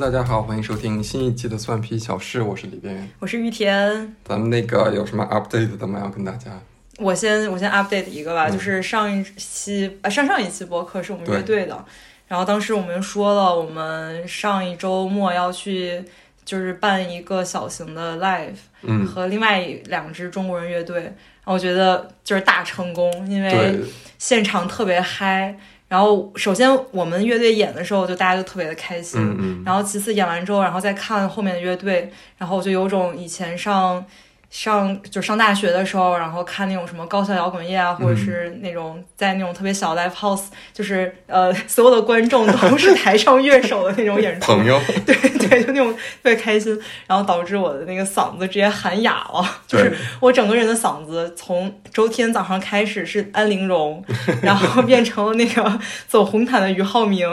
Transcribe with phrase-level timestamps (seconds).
[0.00, 3.08] Hello，大家好，欢迎收听新一期的蒜皮小事，我是李边缘。
[3.18, 5.98] 我是玉田，咱们那个有什么 update 的吗？
[5.98, 6.52] 要跟大家？
[6.98, 11.84] 我先我先 update 一个吧，嗯就是上一期呃上上一期播客是我们乐队的，
[12.28, 16.04] 然后当时我们说了，我们上一周末要去
[16.44, 23.80] 就是办一个小型的 live，嗯，和另外两支中国人乐队，然后我觉得就是大成功，因为，
[24.16, 25.58] 现场特别嗨。
[25.88, 34.04] 然后首先我们乐队演的时候，就大家就特别的开心，嗯嗯，然后其次演完之后，然后再看后面的乐队，然后我就有种以前上
[34.50, 54.02] 上就上大学的时候，然后看那种什么高校摇滚乐啊，或者是那种在那种特别小的 live house，就是呃所有的观众都是台上乐手的那种演出，朋友， 对对，就那种特别开心，然后导致我的那个嗓子直接喊哑了，就是对我整个人的嗓子从周天早上开始是安陵容，
[54.42, 57.28] 然后变成了那个走红毯的俞灏明，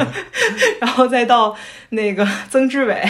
[0.80, 1.54] 然后再到
[1.90, 3.06] 那个曾志伟，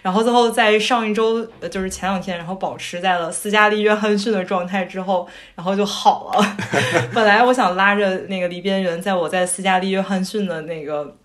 [0.00, 6.56] 然后最后在上一周呃就是前两天，然后保持在了斯嘉丽·约翰逊的状态之后，然后就好了。
[7.12, 11.16] 本来我想拉着那个离边缘，在我在斯嘉丽·约翰逊的那个。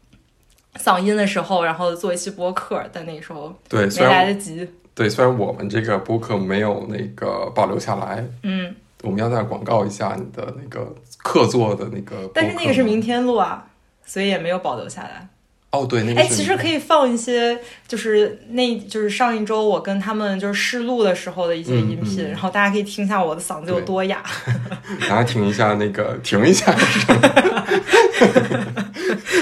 [0.78, 4.70] 嗓音的时候，然后做一期播客，但那时候对，没来得及。
[4.94, 13.66] 对，虽然我们这个播客没有那个保留下来，嗯，我们要再广告一下你的那个客座的那个但是那个是明天录啊，
[14.06, 15.28] 所以也没有保留下来。
[15.82, 24.24] 哦，对，那个哎，其实可以放一些，就是那就是上一周我跟他们就是试录的时候的一些音频，嗯嗯然后大家可以听一下我的嗓子有多哑。
[25.08, 26.76] 大家停一下，那个停一下。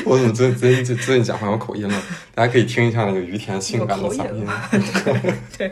[0.05, 2.01] 我怎么最最近最近讲话有口音了？
[2.35, 4.45] 大家可以听一下那个于田性感的嗓音。
[5.57, 5.71] 对，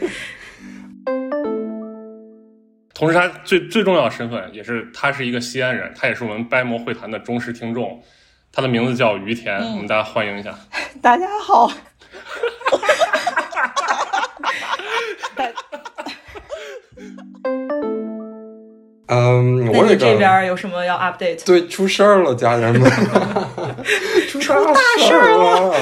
[2.96, 8.02] 同时，他最最重要的身份也是他是一个西安人，他也是我们掰馍会谈的忠实听众。
[8.56, 10.54] 他的名字叫于田，嗯我们大家欢迎一下。
[11.02, 11.72] 大家好。
[15.36, 15.50] 大
[19.08, 21.44] 嗯，那我有一你这边有什么要 update？
[21.44, 22.92] 对出事儿了，家人们，
[24.30, 25.76] 出大事儿了。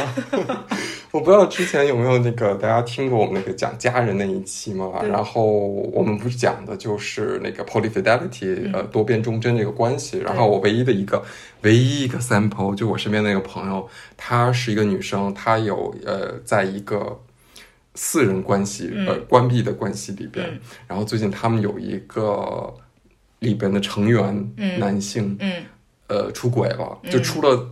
[1.11, 5.01] 我不知道之前有没有那个大家听过我们那个讲家人那一期嘛？
[5.03, 10.19] 然后我们不是讲的就是那个 polyfidelity，、呃，多边忠贞这个关系。
[10.19, 11.21] 然后我唯一的一个
[11.63, 17.19] 唯一一个 sample，就我身边那个朋友，她是一个女生，她有呃，在一个
[17.95, 20.59] 四人关系、呃关闭的关系里边，嗯。
[20.87, 22.73] 然后最近他们有一个
[23.39, 24.79] 里边的成员、嗯。
[24.79, 25.63] 男性，嗯。
[26.07, 27.69] 呃出轨了，就出了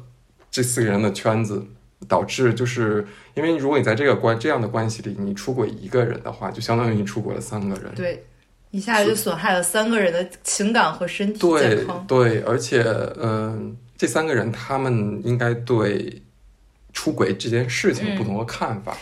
[0.52, 1.66] 这四个人的圈子，
[2.08, 7.94] 导致就是因为如果你在这个关这样的关系里，你出轨一个人的话，就相当于你出轨了三个人。
[7.96, 8.24] 对，
[8.72, 12.06] 一下就损害了三个人的情感和身体对健康。
[12.08, 12.84] 对，而且
[13.22, 16.22] 嗯、这三个人他们应该对
[16.94, 18.98] 出轨这件事情有不同的看法，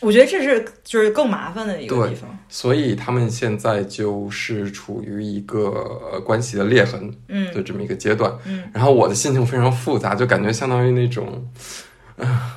[0.00, 2.38] 我觉得这是就是更麻烦的一个地方。
[2.48, 5.68] 所以他们现在就是处于一个
[6.12, 8.32] 呃关系的裂痕嗯的这么一个阶段。
[8.44, 11.42] 嗯，然后我的心情非常复杂，就感觉相当于那种，啊、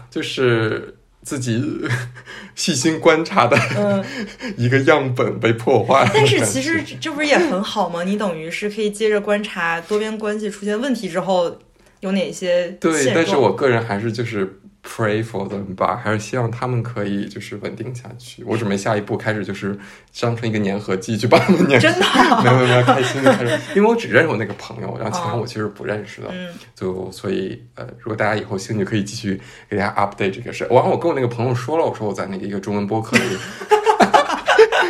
[0.10, 1.64] 就是自己
[2.56, 4.04] 细心观察的嗯，
[4.58, 6.12] 一个样本被破坏了。
[6.14, 8.04] 但是其实这不是也很好吗？
[8.04, 11.58] 你等于是可以接着观察多边关系出现问题之后
[12.02, 18.44] 有哪些对，但是我个人还是就是 pray for them 吧，还是希望他们可以就是稳定下去。
[18.44, 19.78] 我准备下一步开始就是
[20.20, 21.80] 当成一个粘合剂去把他们粘。
[21.80, 26.28] 真的啊没有没有没有，开心的开始，因为我只认识我那个朋友，然后其他哦我其实不认识的。
[26.32, 29.40] 嗯就所以呃，如果大家以后兴趣，可以继续
[29.70, 30.68] 给大家 update 这个事。
[30.70, 33.24] 然后我跟我那个朋友说了，我说我在那个一个中文播客里，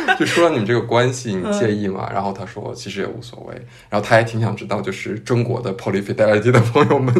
[0.18, 2.08] 就说了你们这个关系，你介意吗？
[2.12, 3.54] 然后他说其实也无所谓。
[3.88, 7.12] 然后他还挺想知道，就是中国的 polyfidelity 的朋友们，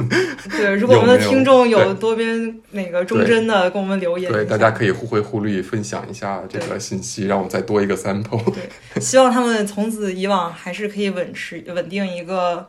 [0.50, 4.30] 对， 如果我们的听众有多边那个忠贞的，给我们留言。
[4.30, 8.44] 对大家可以互惠互利，分享一下这个信息，让我们再多一个 sample。
[8.52, 12.66] 对，希望他们从此以往还是可以稳持稳定一个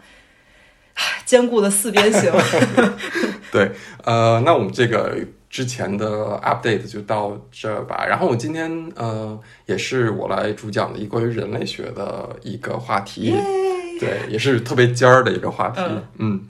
[1.26, 2.32] 坚固的四边形。
[3.52, 3.72] 对，
[4.04, 5.18] 呃，那我们这个
[5.56, 8.06] 之前的 update 就到这儿吧。
[8.06, 13.34] 然后我今天呃，也是我来主讲的一个关于人类学的一个话题，
[13.98, 15.80] 对，也是特别尖儿的一个话题。
[15.80, 16.42] 嗯嗯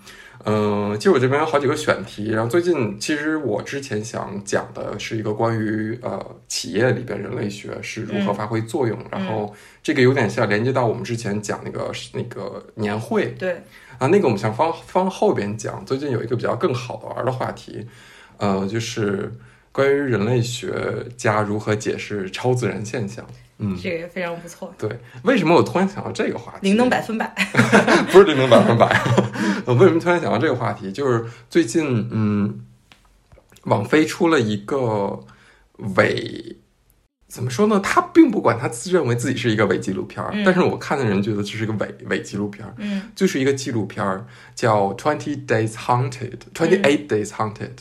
[0.47, 9.53] 嗯，其实我这边有好几个选题，然后最近其实我之前想讲的是一个关于呃企业里边人类学是如何发挥作用，然后
[9.83, 13.53] 这个有点像连接到我们之前讲那个那个年会，对，
[13.99, 15.85] 啊，那个我们想放放后边讲。
[15.85, 17.87] 最近有一个比较更好的玩的话题，
[18.37, 19.31] 呃，就是
[19.71, 20.73] 关于人类学
[21.17, 23.25] 家如何解释超自然现象。
[23.57, 24.89] 嗯，这个也非常不错，对。
[25.23, 26.67] 为什么我突然想到这个话题？
[26.67, 27.33] 灵能百分百。
[28.11, 29.01] 不是灵能百分百。
[29.65, 30.91] 我为什么突然想到这个话题？
[30.91, 32.65] 就是最近，嗯，
[33.63, 35.23] 网飞出了一个
[35.95, 36.57] 伪，
[37.29, 37.79] 怎么说呢？
[37.79, 46.11] 他并不管他自认为自己是一个伪纪录片儿，嗯但是我看的人觉得这是一个伪伪纪录片儿，嗯就是一个纪录片儿，叫《Twenty Days Haunted》
[46.53, 47.77] ，Twenty Eight Days Haunted。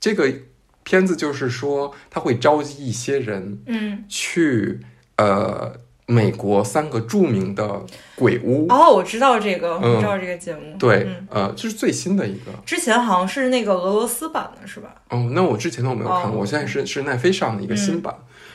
[0.00, 0.32] 这个
[0.82, 4.04] 片子就是说，他会召集一些人嗯。
[4.08, 4.80] 去
[5.16, 5.72] 呃
[6.06, 7.84] 美国三个著名的
[8.16, 10.74] 鬼屋，哦，我知道这个，嗯我知道这个节目。
[10.78, 12.46] 对，嗯呃，这是最新的一个。
[12.64, 14.94] 之前好像是那个俄罗斯版的，是吧？
[15.10, 18.14] 哦，那我之前的我没有看过，我现在是是奈飞上的一个新版。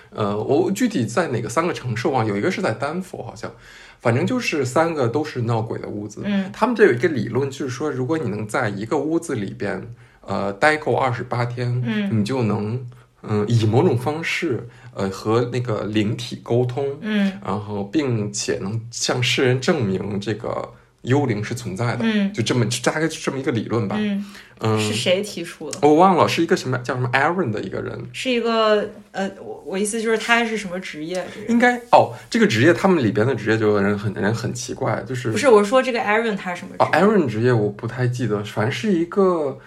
[0.10, 3.51] 呃，我具体在哪个三个城市忘了，有一个是在丹佛，好像，
[4.00, 6.22] 反正就是三个都是闹鬼的屋子。
[6.24, 9.94] 嗯他们这有一个理论，就是说，如果你能在一个屋子里边，
[10.25, 12.80] 呃，待够二十八天，嗯你就能，
[13.24, 22.00] 嗯、以某种方式，呃，和那个灵体沟通，嗯然后并且能向世人证明这个幽灵是存在的。
[22.04, 23.96] 嗯就这么大概是这么一个理论吧。
[24.00, 24.25] 嗯，
[24.62, 25.80] 嗯，是谁提出的？
[25.81, 31.25] 我忘了是一个什么叫什么 Aaron 的一个人，是一个呃，我我意思就是他是什么职业？
[31.36, 39.58] 这个应该哦，这个职业他们里边的职业就有人很人很奇怪，就是不是我说这个 Aaron 他是什么职哦业？，Aaron 职业我不太记得，反正是一个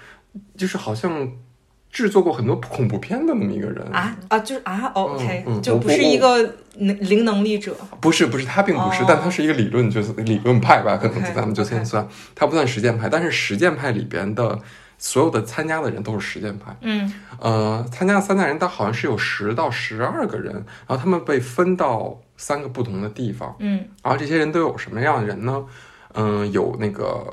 [0.57, 1.31] 就是好像
[1.91, 3.83] 制作过很多恐怖片的那么一个人。
[3.93, 7.75] 啊啊，就是啊、哦、，OK，、嗯就不是一个能零能力者。
[8.01, 14.59] 不是不是，他并不是，哦但他是一个理论，就 是理论派吧，可能咱们就先 OK 算，他不算实践派，但是实践派里边的
[14.99, 16.77] 所有的参加的人都是实践派。
[16.83, 25.65] 嗯呃，参加的参加人，他好像是有十到十二个人，然后他们被分到三个不同的地方，嗯然后这些人都有什么样的人呢？
[26.19, 27.27] 嗯、有那个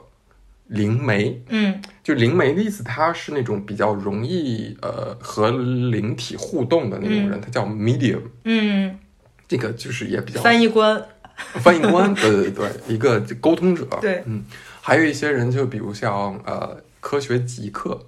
[0.68, 1.82] 灵媒，嗯。
[2.04, 9.00] 就灵媒的意思，他是那种比较容易呃和灵体互动的那种人，他叫 medium，嗯，
[9.48, 11.02] 这个就是也比较翻译官。
[11.36, 14.22] 翻译官，对对对，一个沟通者，对。
[14.26, 14.44] 嗯，
[14.82, 18.00] 还有一些人就比如像呃科学极客，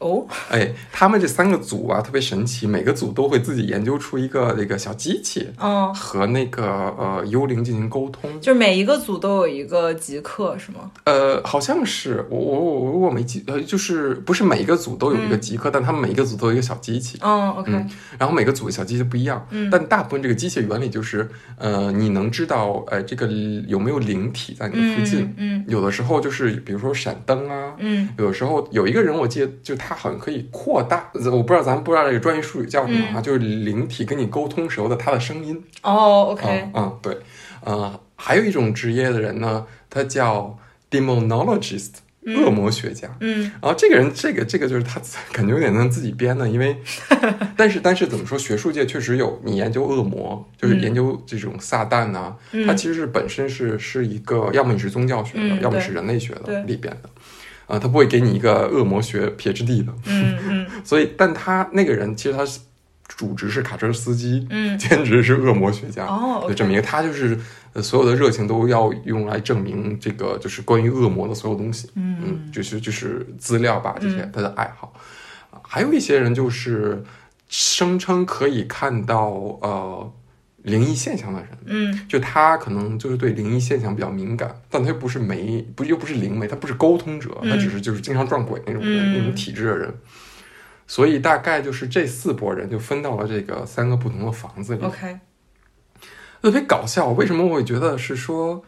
[0.00, 6.66] 哦，哎，他们这三个组啊特别神奇，每个组都会自己研究出一个那个小机器嗯，和那个
[6.98, 8.38] 呃幽灵进行沟通。
[8.40, 10.90] 就是每一个组都有一个极客是吗？
[11.04, 17.18] 呃，好像是我我我如果没记，呃，就是不是每一个组都有一个极客，但他们每一个组都有一个小机器。
[17.22, 21.26] 嗯，OK，嗯然后每个组的小机器不一样，嗯但大部分这个机械原理就是，
[21.56, 23.26] 呃，你能知道，呃，这个
[23.68, 25.22] 有没有灵体在你的附近。
[25.38, 35.62] 嗯嗯有的时候就是，比如说闪灯啊，嗯有的时候有一个人，我记得就他好像可以扩大，呃我不知道咱们不知道这个专业术语叫什么啊，就是灵体跟你沟通时候的他的声音。
[35.82, 37.18] 哦，OK，嗯嗯，对，
[37.64, 40.56] 呃，还有一种职业的人呢，他叫
[40.90, 41.90] demonologist，
[42.26, 43.08] 恶魔学家。
[43.20, 43.42] 嗯。
[43.60, 45.00] 然后这个人，这个这个就是他
[45.32, 46.76] 感觉有点能自己编的，因为，
[47.56, 52.66] 但是但是怎么说，学术界确实有你研究恶魔，就是研究这种撒旦呐、嗯。
[52.66, 55.80] 它其实是本身是是一个，要么你是宗教学的，嗯要么对。
[55.84, 57.10] 是人类学的里边的，
[57.66, 60.66] 啊、他不会给你一个恶魔学 PhD 的，嗯嗯。
[60.84, 62.60] 所以，但他那个人其实他是
[63.08, 67.38] 主职是卡车司机，嗯，兼职是恶魔学家，哦就证明他就是
[67.72, 74.30] 呃所有的热情都要用来证明这个就是关于恶魔的所有东西，嗯就是就是资料吧这些嗯。
[74.32, 74.92] 他的爱好，
[75.50, 77.04] 啊还有一些人就是
[77.48, 79.28] 声称可以看到
[79.62, 80.12] 呃
[80.64, 81.48] 灵异现象的人。
[81.64, 89.94] 嗯就他可能就是对灵异现象比较敏感，但他又不是媒，不又不是灵媒，他不是沟通者，他嗯只是就是经常撞鬼那种人，嗯那种体质的人。
[90.86, 95.18] 所以大概就是这四拨人就分到了这个三个不同的房子里，，OK，
[96.42, 97.08] 特别搞笑。
[97.12, 98.62] 为什么我会觉得是说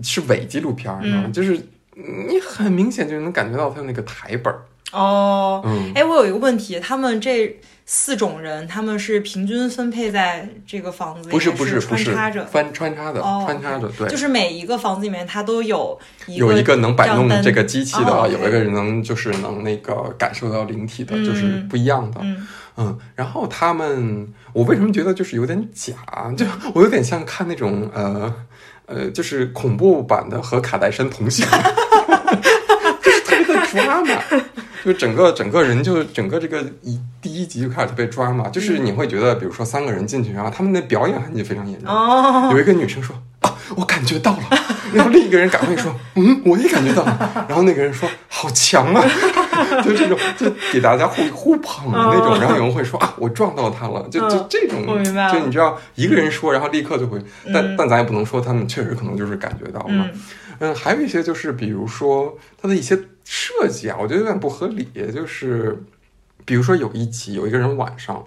[0.00, 1.24] 是伪纪录片呢？
[1.26, 1.52] 嗯就是
[1.94, 7.54] 你很明显就能感觉到他那个台本儿，哦，嗯，哎，我有一个问题，他们这
[7.92, 12.46] 四种人，他们是平均分配在这个房子里，不是不是不是穿插着？
[12.46, 22.20] 翻穿插的，哦穿插着，对，就是每一个房子里面，它都有一有一个能摆弄这个机器的，有一个人能就是能那个感受到灵体的，嗯就是不一样的。
[22.22, 25.94] 嗯嗯，然后他们，我为什么觉得就是有点假？
[26.36, 28.32] 就我有点像看那种呃
[28.86, 31.44] 呃，就是恐怖版的和卡戴珊同行，
[33.02, 34.22] 就是特别的抓马，
[34.84, 41.88] 就整个整个人就整个这个一第一集就开始特别抓嘛，就是你会觉得，比如说三个人进去，然后他们的表演痕迹非常严重。
[41.88, 44.42] 哦，有一个女生说啊，我感觉到了，
[44.92, 49.04] 然后另一个人赶快说，嗯，我也感觉到了，然后那个人说好强啊，
[49.84, 54.46] 就这种就给大家互互捧的那种，然后有人会说啊，我撞到他了，就就嗯。
[54.48, 54.86] 这种，
[55.32, 57.18] 就你知道一个人说，然后立刻就会，
[57.52, 57.76] 但嗯。
[57.76, 60.10] 但咱也不能说他们确实可能就是感觉到了，嗯。
[60.60, 65.82] 嗯，还有一些就是比如说他的一些设计啊，我觉得有点不合理，就是
[66.44, 68.26] 比如说有一集有一个人晚上，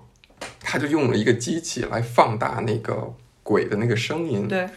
[0.59, 4.69] 他就用了一个机器来放大那个鬼的那个声音，对，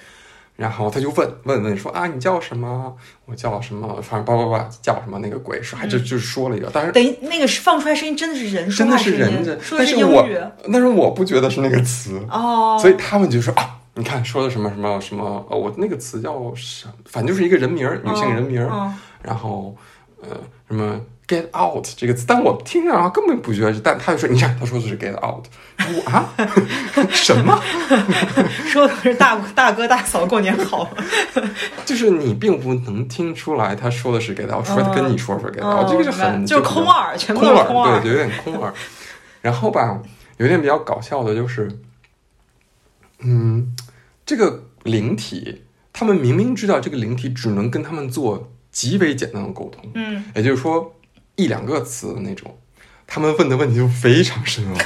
[0.57, 2.97] 然后他就问问问说啊，你叫什么？
[3.27, 4.01] 我叫什么？
[4.03, 5.19] 反正叭叭叭叫什么？
[5.21, 10.39] 那个鬼说还就就说了一个，但是等于那个放出来声音真的是人说真的是人但是我语。
[10.73, 18.61] 但是我不觉得是那个词，哦，所以他们就说啊，你看说的什么什么什么，呃，我那个词叫什，反正就是一个人名，女性人名
[19.23, 19.77] 然后
[20.28, 20.37] 呃
[20.68, 25.45] 什么 get out 这个词，但我听上根本不觉得是，但他就说你看他说的是 get out，
[25.78, 26.33] 我啊
[27.11, 27.61] 什么？
[28.66, 30.88] 说的是大大哥大嫂过年好，
[31.85, 38.73] 就是你并不能听出来他说的是 get out，除非他跟你说说 get out，、嗯这个是很就是空耳全部空耳，对，有点空耳。
[39.42, 40.00] 然后吧，
[40.38, 41.71] 有点比较搞笑的就是，
[43.21, 43.75] 嗯，
[44.25, 50.95] 这个灵体，他们明明知道这个灵体只能跟他们做极为简单的沟通，嗯，也就是说
[51.37, 52.54] 一两个词的那种。
[53.06, 54.76] 他们问的问题就非常深奥，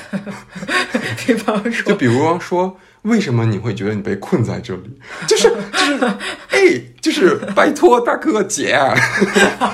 [1.27, 5.01] 比方就，比如说，为什么你会觉得你被困在这里？
[5.27, 6.05] 就是就是，
[6.51, 8.79] 哎，就是拜托大哥姐，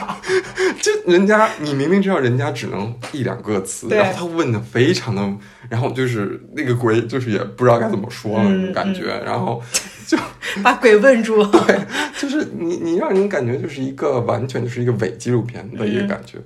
[0.81, 5.37] 就人家你明明知道人家只能一两个词，然后他问的非常的，
[5.69, 9.61] 然后就是那个鬼就是也不知道该怎么说了那种感觉，然后
[10.07, 10.17] 就
[10.63, 11.81] 把鬼问住， 对，
[12.19, 16.39] 就是你你让人感觉就是一个完全就是一个伪纪录片的一个感觉，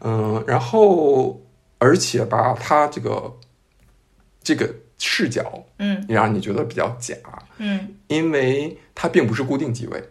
[0.00, 1.40] 嗯、然后
[1.78, 3.32] 而且吧，它这个
[4.42, 6.04] 这个视角嗯。
[6.08, 7.14] 也让你觉得比较假，
[7.58, 10.02] 嗯，因为它并不是固定机位，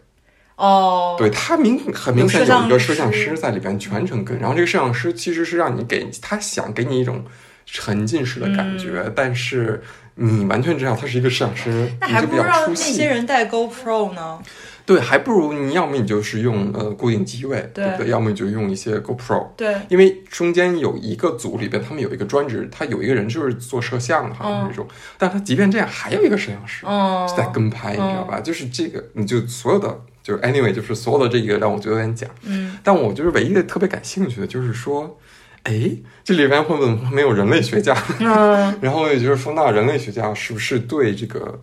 [0.56, 7.24] 哦，对，他明很明显有一个摄像师师在里边全程跟，然后这个摄像师其实是让你给他想给你一种
[7.66, 9.82] 沉浸式的感觉，但是
[10.16, 13.08] 你完全知道他是一个摄像师，你就比较还不如让出戏那些。
[13.08, 14.40] 人带 GoPro 呢？
[14.84, 18.10] 对，还不如你要么你就是用呃固定机位，对对不对？
[18.10, 24.88] 要么你就用一些 GoPro，对，因为中间有一个组里边，他们有一个专职，他有一个人就是做摄像的，好像是这种。
[25.18, 26.86] 但他即便这样，还有一个摄像师、
[27.38, 28.42] 在跟拍，你知道吧？
[28.42, 32.28] 就是这个，你就所有的，就是 anyway，就是所有的这个让我觉得有点假。
[32.44, 35.18] 嗯，但我就是唯一的特别感兴趣的，就是说，
[35.64, 35.92] 哎，
[36.24, 37.96] 这里边会不会没有人类学家？
[38.20, 41.62] 嗯 然后也就是说，那人类学家是不是对这个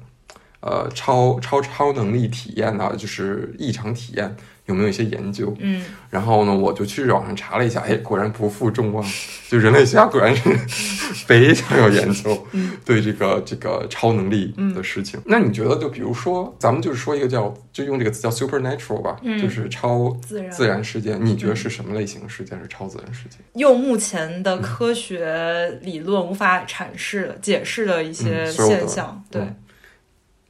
[0.60, 4.34] 呃超超超能力体验呢、就是异常体验
[4.66, 5.54] 有没有一些研究？
[5.60, 5.84] 嗯。
[6.10, 9.04] 然后呢，我就去网上查了一下，哎，果然不负众望，
[9.48, 10.42] 就人类学家果然是
[11.26, 12.46] 非常有研究，
[12.84, 15.20] 对这个这个超能力的事情。
[15.26, 23.38] 那你觉得，就比如说，咱们就是说一个叫，就用这个词叫 supernatural 吧，嗯就是超自然自然事件，你觉得是什么类型的事件是超自然事件？
[23.54, 29.56] 用目前的科学理论无法阐释、解释的一些现象，对嗯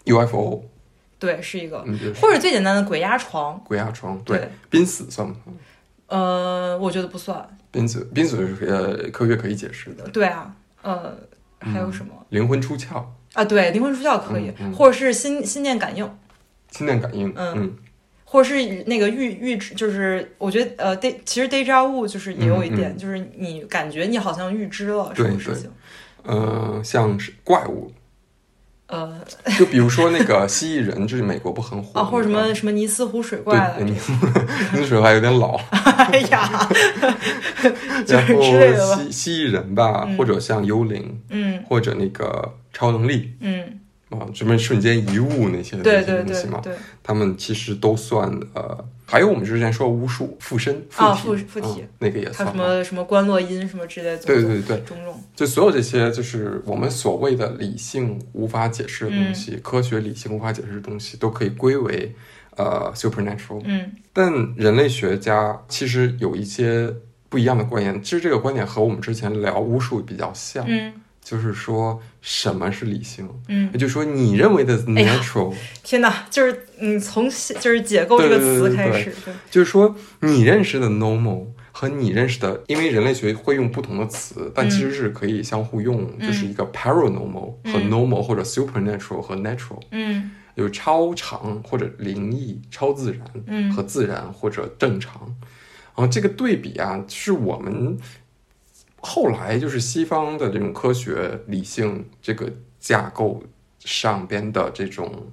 [0.09, 0.63] UFO，
[1.19, 1.85] 对，是一个，
[2.21, 4.19] 或者最简单的鬼压床，鬼压床？
[4.25, 5.57] 对对，濒死算不算？
[6.09, 10.09] 呃，我觉得不算，濒死，濒死是呃科学可以解释的。
[10.09, 11.17] 对啊，呃，
[11.61, 13.45] 还有什么、灵魂出窍、啊？
[13.45, 16.09] 对，灵魂出窍可以，或者是心心电感应，
[16.71, 17.55] 心电感应，嗯。
[17.57, 17.77] 嗯。
[18.31, 22.99] 或者是那个预预知，就是我觉得呃，day 其实 deja vu 就是也有一点，嗯。
[22.99, 25.71] 就是你感觉你好像预知了什对么事情，
[26.25, 27.91] 呃，像是怪物，
[28.89, 29.15] 呃
[29.59, 36.69] 就比如说那个 蜥蜴人，就是美国不很火啊，或者什么什么尼斯湖水怪对，的，你你水怪有点老， 哎呀，
[38.07, 40.17] 就是然后蜥蜥蜴人吧，嗯。
[40.17, 41.63] 或者像幽灵，嗯。
[41.69, 43.79] 或者那个超能力嗯，
[44.11, 46.63] 啊，什么瞬间移物那些那些东西嘛，
[47.03, 52.55] 他们其实都算呃，还有我们之前说巫术、附身、附啊体、附附体嗯那个也还有什。
[52.55, 62.15] 么什么观落音什么之类的，对对对，种种，就所有这些，就是我们所谓的理性无法解释的东西，嗯科学理性无法解释的东西，都可以归为
[62.57, 63.63] 呃 supernatural。
[63.65, 66.93] 嗯但人类学家其实有一些
[67.31, 70.93] 不一样的观点，其实这个观点和我们之前聊巫术比较像，嗯
[71.29, 77.29] 就是说什么是理性，嗯，也就是说你认为的 natural，、天哪，就是你从
[77.61, 78.71] 就是解构这个对对对对对。
[78.71, 86.27] 词开始，对，就是说你认识的 normal 和你认识的，因为人类学会用不同的词，但其实是可以相互用，嗯。
[86.27, 90.31] 就是一个 paranormal 和 normal 或者 supernatural 和 natural，嗯。
[90.55, 93.71] 有超常或者灵异、超自然嗯。
[93.71, 95.23] 和自然或者正常。
[95.95, 97.99] 然后这个对比啊，是我们
[99.01, 103.43] 后来就是西方的这种科学理性这个架构
[103.79, 105.31] 上边的这种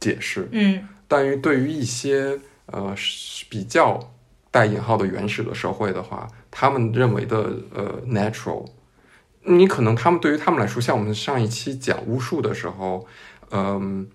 [0.00, 0.48] 解释。
[0.52, 2.94] 嗯但于对于一些呃
[3.50, 4.00] 比较
[4.50, 8.66] 带引号的原始的社会的话，他们认为的呃 natural，
[9.42, 13.06] 你可能他们对于他们来说，像我们上一期讲巫术的时候，
[13.50, 14.08] 嗯、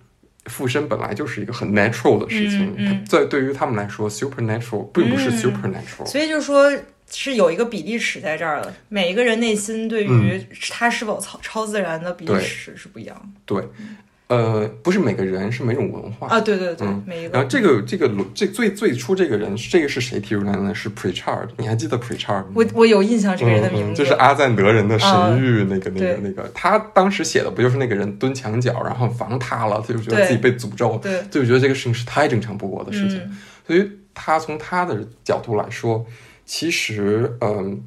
[0.46, 6.70] 附身本来就是一个很 natural 的事情，嗯嗯在对于他们来说，supernatural 并不是嗯 supernatural，、所以就是说。
[7.12, 10.40] 是有一个比例尺在这儿的，每一个人内心对于
[10.70, 13.40] 他是否超超自然的比例尺是不一样的。
[13.44, 13.64] 对，
[14.28, 16.28] 呃，不是每个人，是每种文化。
[16.28, 17.32] 啊，对对对，嗯每一个。
[17.34, 20.72] 然后这个这个这最最初这个人，这个是谁提出来的呢？
[20.72, 22.52] 是 Pritchard，你还记得 Pritchard 吗？
[22.54, 33.36] 我我有印象这个人的名字，就是阿赞德人的神谕，那个那个那个，他当时写的不就是那个人蹲墙角，然后房塌了，他就觉得自己被诅咒，对，就觉得这个事情是太正常不过的事情，嗯
[33.66, 36.04] 所以他从他的角度来说，
[36.50, 37.80] 其实嗯，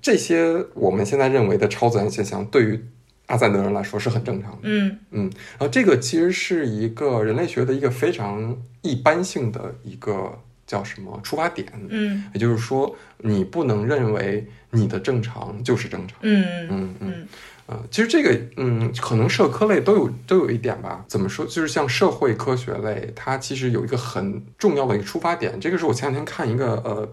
[0.00, 2.82] 这些我们现在认为的超自然现象，对于
[3.26, 4.58] 阿赞德人来说是很正常的。
[4.62, 16.18] 嗯嗯，然后这个其实是一个人类学的一个非常一般性的一个叫什么出发点，嗯也就是说，你不能认为你的正常就是正常。
[16.22, 17.28] 嗯嗯嗯嗯
[17.66, 21.04] 呃，其实这个嗯，可能社科类都有都有一点吧。
[21.06, 21.44] 怎么说？
[21.44, 25.60] 就是像社会科学类，它其实有一个很重要的一个出发点。
[25.60, 27.06] 这个是我前两天看一个呃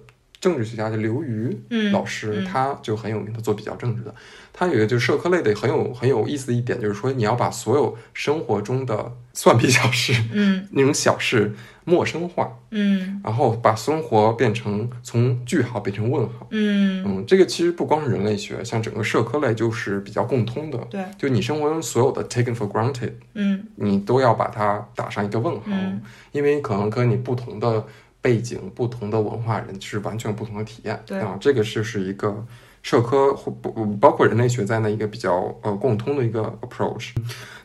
[0.46, 2.46] 政治学家叫刘瑜嗯老师，嗯。
[2.46, 4.14] 他就很有名，他做比较政治的。
[4.54, 10.68] 他有一个就是社科类的很有很有意思的一点，就是说你要把所有生活中的蒜皮小事嗯。
[10.72, 11.52] 那种小事
[11.84, 13.20] 陌生化，嗯。
[13.24, 16.48] 然后把生活变成从句号变成问号。
[16.52, 20.78] 嗯，嗯，这个其实不光是人类学，像整个社科类就是比较共通的。
[20.92, 23.66] 对，就你生活中所有的 taken for granted，嗯。
[23.75, 26.02] 你都要把它打上一个问号，嗯。
[26.32, 27.86] 因为可能跟你不同的
[28.25, 31.00] 背景、不同的文化人是完全不同的体验。
[31.05, 32.44] 对啊，这个就是一个
[32.82, 37.12] 社科或不包括人类学在内一个比较呃共通的一个 approach。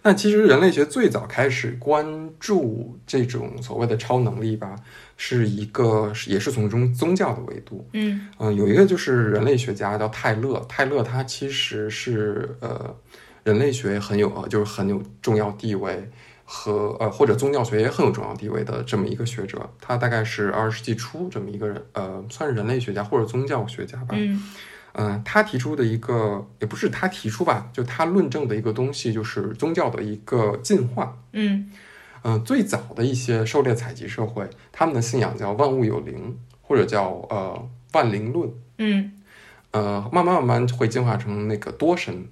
[0.03, 4.77] 那其实人类学最早开始关注这种所谓的超能力吧，
[5.17, 7.89] 是一个也是从中宗教的维度。
[7.95, 12.95] 嗯嗯，有一个就是人类学家叫泰勒，泰勒他其实是呃
[13.45, 16.07] 人类学很有呃就是很有重要地位
[16.53, 24.09] 和呃或者宗教学也很有重要地位的这么一个学者，他大概是二十世纪初这么一个人呃算是人类学家或者宗教学家吧。
[24.19, 24.43] 嗯
[24.95, 31.17] 嗯、他提出的一个也不是他提出吧，就他论证的一个东西就是宗教的一个进化。
[31.33, 31.71] 嗯
[32.25, 38.51] 嗯、最早的一些狩猎采集社会，他们的信仰叫万物有灵，或者叫呃万灵论。
[38.79, 39.13] 嗯，
[39.71, 42.27] 呃，慢慢慢慢会进化成那个多神。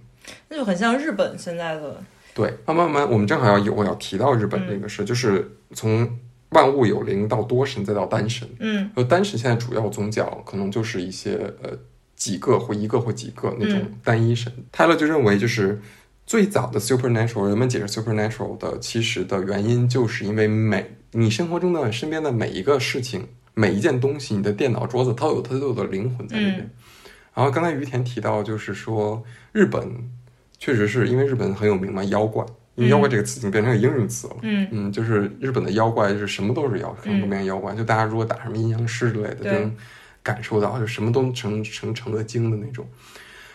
[0.48, 2.02] 那就很像日本现在的，
[2.38, 6.08] 对，慢慢慢慢，我们正好要有我要提到日本这个事，就是从
[6.50, 8.48] 万物有灵到多神，再到单神。
[8.60, 11.76] 嗯呃，单神现在主要宗教可能就是一些呃
[12.14, 14.52] 几个或一个或几个那种单一神。
[14.70, 15.82] 泰勒就认为，就是
[16.26, 26.70] 最早的 supernatural，人们解释 supernatural 的其实的原因，就是因为每你生活中的身边的每一个事情，每一件东西，你的电脑桌子，它都有它都有的灵魂在里面。
[27.34, 30.08] 然后刚才于田提到，就是说日本
[30.58, 32.44] 确实是因为日本很有名嘛，妖怪，
[32.74, 34.36] 因为妖怪这个词已经变成一个英语词了。
[34.42, 37.74] 嗯嗯，就是日本的妖怪就是什么都是妖，各种各样妖怪。
[37.74, 39.74] 就大家如果打什么阴阳师之类的，就能
[40.22, 42.86] 感受到，就什么都成成成了精的那种。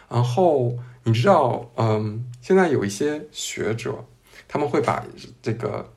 [0.09, 4.05] 然后你知道，嗯，现在有一些学者，
[4.47, 5.03] 他们会把
[5.41, 5.93] 这个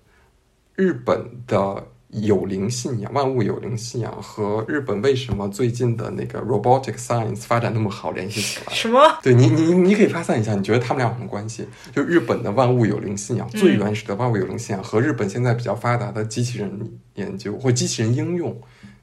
[0.75, 8.73] 日本的有灵信仰、万物有灵信仰和日本为什么最近的那个 robotic science 发展那么好联系起来。
[8.73, 9.01] 什么？
[9.23, 11.67] 对你，你你可以发散一下，你觉得他们俩有什么关系？
[11.93, 18.57] 就日本的万物有灵信仰，最原始的万物有灵信仰和日本现在比较发达的机器人研究或机器人应用，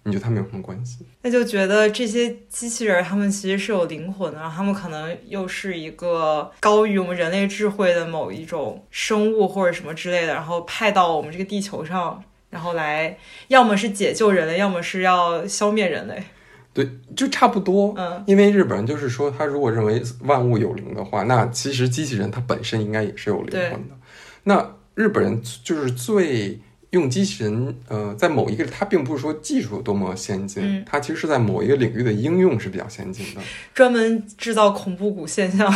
[0.03, 1.05] 你觉得他们有什么关系？
[1.21, 16.23] 那就觉得这些机器人儿，他们其实是有灵魂的，然后他们可能又是一个高于我们人类智慧的某一种生物或者什么之类的，然后派到我们这个地球上，然后来要么是解救人类，要么是要消灭人类。
[16.71, 17.93] 对，就差不多。
[17.97, 23.95] 嗯因为日本人就是说，他如果认为万物有灵的话，那其实机器人它本身应该也是有灵魂的。
[24.43, 26.59] 那日本人就是最
[26.91, 33.41] 用机器人，呃，在某一个，它并不是说技术有多么先进，嗯它其实是在某一个领域的应用是比较先进的。
[33.73, 35.71] 专门制造恐怖谷现象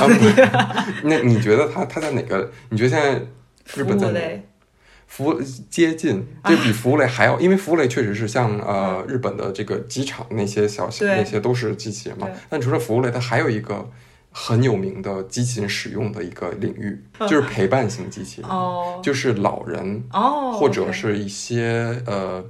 [1.04, 2.52] 那你觉得他他在哪个？
[2.70, 3.14] 你觉得现在
[3.76, 4.44] 日本在。
[5.08, 12.28] 服务接近，就比服务类还要，因为服务类确实是像呃日本的这个机场那些小型那些都是机器人嘛。
[12.50, 13.90] 但除了服务类，它还有一个
[14.32, 22.46] 很有名的机器人使用的一个领域，就是陪伴型机器人，哦就是老人哦，或者是一些呃。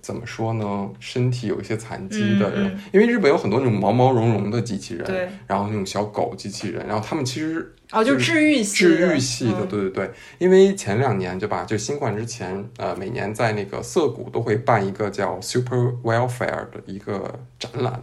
[0.00, 0.90] 怎么说呢？
[0.98, 9.68] 身体有一些残疾的人，因为日本有很多那种毛毛茸茸的机器人，对，然后那种小狗机器人，然后他们其实哦，就就是治愈系治的愈系的，嗯。
[9.68, 18.00] 对对对，因为前两年对吧，就新冠之前，呃，每年在那个涩谷都会办一个叫 Super Welfare 的一个展览，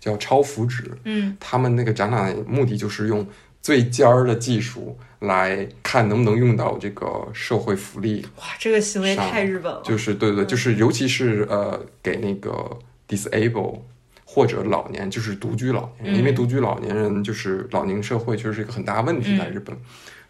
[0.00, 0.84] 叫超福祉。
[1.04, 1.36] 嗯。
[1.40, 3.26] 他们那个展览的目的就是用
[3.64, 13.78] 最尖儿的技术来看能不能用到这个社会福利，哇，这个行为太日本了，就是对对，就是尤其是呃给那个 disable。
[14.26, 19.76] 或者老年就是独居老年人，嗯因为独居老年人就是老龄社会，确实是一个很大问题在日本。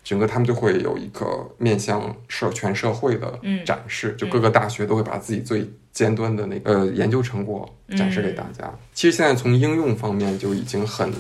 [0.03, 7.67] 整个他们就会有一个面向社全社会的嗯展示，就各个大学都会把自己最尖端的那个呃研究成果
[7.97, 8.71] 展示给大家。
[8.93, 11.11] 其实现在从应用方面就已经很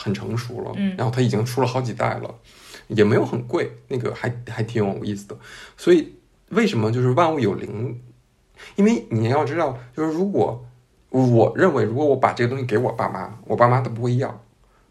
[0.00, 2.32] 很成熟了，嗯然后它已经出了好几代了，
[2.86, 5.36] 也没有很贵，那个还还挺有意思的。
[5.76, 6.14] 所以
[6.50, 8.00] 为什么就是万物有灵？
[8.76, 10.64] 因为你要知道，就是如果
[11.10, 14.44] 我认为，如果我把这个东西给我爸妈，我爸妈都不会要，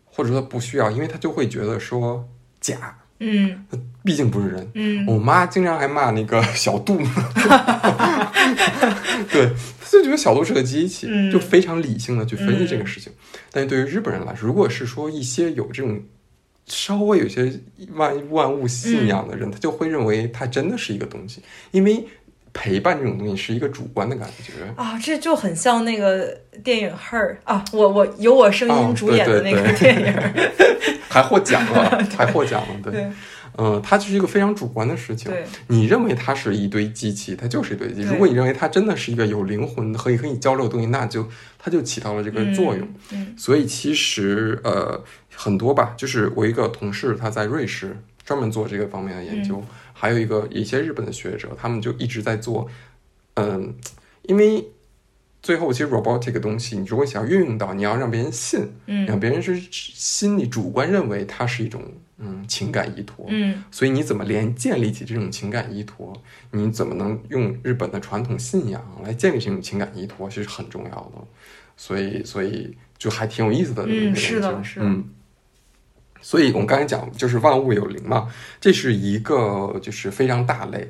[0.05, 2.27] 或者说不需要，因为他就会觉得说
[2.59, 3.65] 假，嗯。
[4.03, 4.71] 毕竟不是人。
[4.73, 5.05] 嗯。
[5.05, 6.97] 我妈经常还骂那个小杜，
[9.31, 9.49] 对，
[9.81, 11.31] 她就觉得小杜是个机器，嗯。
[11.31, 13.11] 就非常理性的去分析这个事情。
[13.51, 16.01] 但是对于日本人来说，如果是说一些有这种
[16.67, 17.51] 稍微有些
[17.93, 22.05] 万万物信仰的人，他就会认为它真的是一个东西，因为
[22.59, 24.53] 陪伴这种东西是一个主观的感觉。
[24.75, 33.07] 啊，这就很像那个电影《Her》啊，我我有我声哦音主演的那个对对电影，还获奖了， 还获奖了，对，对。
[33.59, 35.31] 嗯，它就是一个非常主观的事情。
[35.67, 38.09] 你认为它是一堆机器，它就是一堆机器。
[38.09, 42.87] 如果你认为它真的是一个有灵魂的、可以和你交流的东西，那就它就起到了这个作用。
[43.11, 43.33] 嗯。
[43.35, 45.03] 所以其实呃
[45.35, 49.67] 很多吧，就是我一个同事他在瑞士专门做这个方面的研究，嗯
[49.99, 52.67] 还有一个一些日本的学者，他们就一直在做，
[53.33, 53.73] 嗯、
[54.23, 54.63] 因为
[55.41, 61.81] 最后其实 robot 这个东西，你如果想要运用到，你要让别人信，嗯让嗯别人是心里主观认为它是一种
[62.19, 66.13] 嗯情感依托，嗯所以你怎么连建立起这种情感依托？
[66.51, 71.27] 你怎么能用日本的传统信仰来建立这种情感依托，其实很重要的。
[71.75, 73.85] 所以，所以就还挺有意思的。
[73.87, 75.05] 嗯是的是的嗯。
[76.21, 80.87] 所以我们刚才讲就是万物有灵嘛，这是一个就是非常大类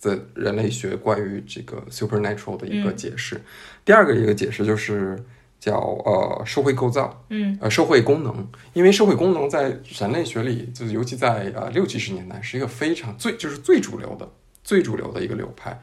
[0.00, 3.40] 的人类学关于这个 supernatural 的一个嗯解释。
[3.84, 5.22] 第二个一个解释就是
[5.58, 7.24] 叫呃社会构造。
[7.30, 14.28] 嗯呃，社会功能，因为社会功能在人类学里，就是尤其在呃六七十年代，是一个非常最就是最主流的、
[14.62, 15.80] 最主流的一个流派。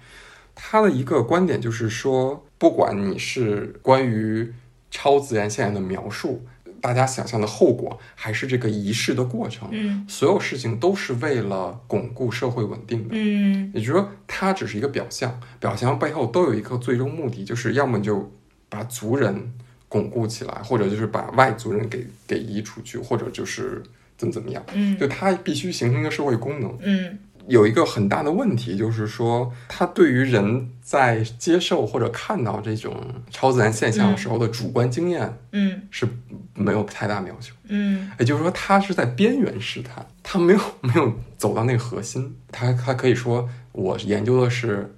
[0.54, 4.54] 他的一个观点就是说，不管你是关于
[4.92, 6.46] 超自然现象的描述，
[6.82, 10.04] 大家想象的后果，还是这个仪式的过程，嗯。
[10.10, 13.10] 所有事情都是为了巩固社会稳定的。
[13.12, 13.72] 嗯。
[13.74, 18.32] 也就是说，它只是一个表象，表象背后都有一个最终目的，就是要么就
[18.68, 19.54] 把族人
[19.88, 23.84] 巩固起来，或者就是把外族人给给移出去，或者就是
[24.18, 24.98] 怎么怎么样，嗯。
[24.98, 26.76] 就它必须形成一个社会功能。
[26.82, 32.96] 嗯有一个很大的问题，就是说，它对于人在接受或者看到这种
[33.30, 36.08] 超自然现象的时候的主观经验嗯是
[36.54, 37.52] 没有太大描写。
[37.68, 42.38] 嗯也就是说，他是在边缘试探，他没有没有走到那个核心。
[42.52, 44.96] 他他可以说，我研究的是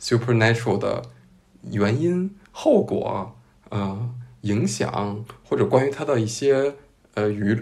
[0.00, 1.02] supernatural 的
[1.70, 3.36] 原因、后果、
[3.70, 4.10] 呃
[4.42, 6.74] 影响，或者关于他的一些
[7.14, 7.58] 呃舆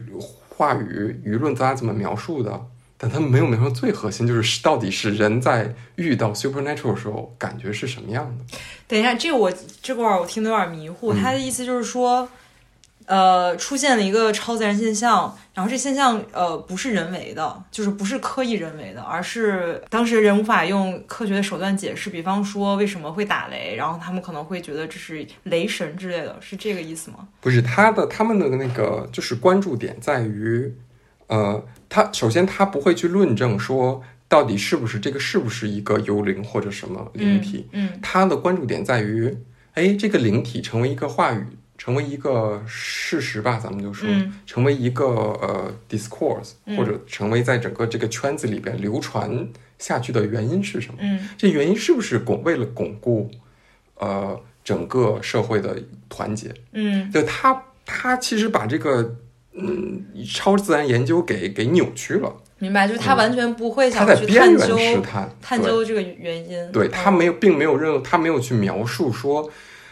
[0.48, 2.66] 话语、舆论，大家怎么描述的。
[3.04, 8.56] 但他没有描述最核心，就是到底是人在遇到 supernatural 的时候感觉是什么样的。
[8.88, 11.12] 等一下，这个我这块儿我听得有点迷糊。
[11.12, 12.26] 嗯他的意思就是说，
[13.04, 22.08] 呃，出现了一个超自然现象，然后这现象呃不是人为的，就是不是刻意人为的，而是当时人无法用科学的手段解释。
[22.08, 27.28] 比方说为什么会打雷，然后他们可能会觉得这是雷神之类的，是这个意思吗？
[27.42, 30.74] 不是他的他们的那个就是关注点在于，
[31.26, 39.36] 呃，他首先他不会去论证说到底是不是这个是不是一个幽灵或者什么灵体，嗯他的关注点在于，
[39.74, 41.44] 哎，这个灵体成为一个话语，
[41.78, 50.98] 成为一个事实吧，咱们就说，嗯成为一个呃 discourse，、嗯或者成为在整个这个圈子里边流传下去的原因是什么？
[51.00, 53.30] 嗯这原因是不是巩为了巩固
[53.98, 56.52] 呃整个社会的团结？
[56.72, 59.16] 嗯就他他其实把这个
[59.56, 66.72] 嗯超自然研究给给扭曲了，明白，就是他完全不会他想去在边缘探究试探，探究这个原因。
[66.72, 69.48] 对他嗯没有，并没有任何，他没有去描述说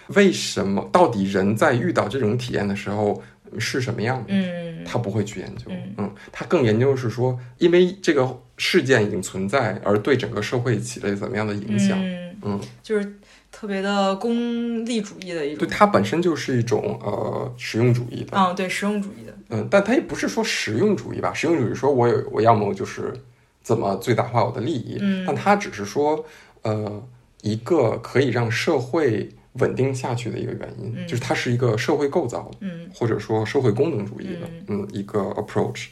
[0.09, 3.22] 为什么到底人在遇到这种体验的时候
[3.59, 4.62] 是什么样的，嗯。
[4.85, 13.14] 他不会去研究，嗯他更研究是说，因为这个事件已经存在，而对整个社会起了怎么样的影响，嗯，嗯，就是
[13.62, 15.59] 特别的功利主义的一种。
[15.61, 19.33] 对，它本身就是一种呃实用主义的，嗯，对，实用主义的。
[19.51, 23.14] 嗯，但它也不是说实用主义吧，实用主义说我有我要么就是
[23.62, 26.25] 怎么最大化我的利益，嗯但它只是说
[26.62, 27.01] 呃
[27.42, 35.87] 一个可以让社会稳定下去的一个原因，嗯就是它是一个社会构造嗯或者说社会功能主义的嗯一个 approach。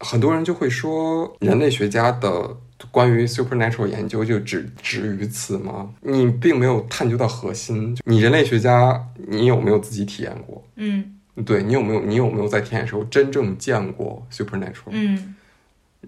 [0.00, 2.54] 很多人就会说，人类学家的
[2.90, 5.90] 关于 supernatural 研究就只止于此吗？
[6.00, 7.96] 你并没有探究到核心。
[8.04, 10.66] 你人类学家，你有没有自己体验过？
[10.76, 11.12] 嗯
[11.44, 15.34] 对你有没有你有没有在田野时候真正见过 supernatural？、嗯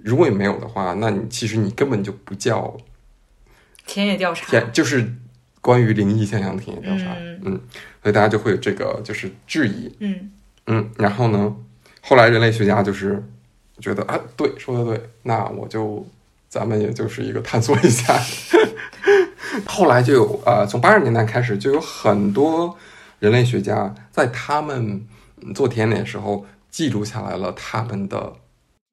[0.02, 2.76] 如果你没有的话，那你其实你根本就不叫
[3.86, 5.10] 田野调查，田，就是
[5.62, 7.14] 关于灵异现象的田野调查。
[7.14, 7.60] 嗯嗯，
[8.02, 9.90] 所以大家就会有这个就是质疑。
[10.00, 10.30] 嗯
[10.66, 11.56] 嗯，然后呢，
[12.02, 13.24] 后来人类学家就是
[13.80, 16.06] 觉得啊，对，说的对，那我就
[16.48, 18.14] 咱们也就是一个探索一下。
[19.66, 22.76] 后来就有呃，从八十年代开始，就有很多
[23.18, 25.06] 人类学家在他们
[25.42, 28.32] 嗯做田野的时候记录下来了他们的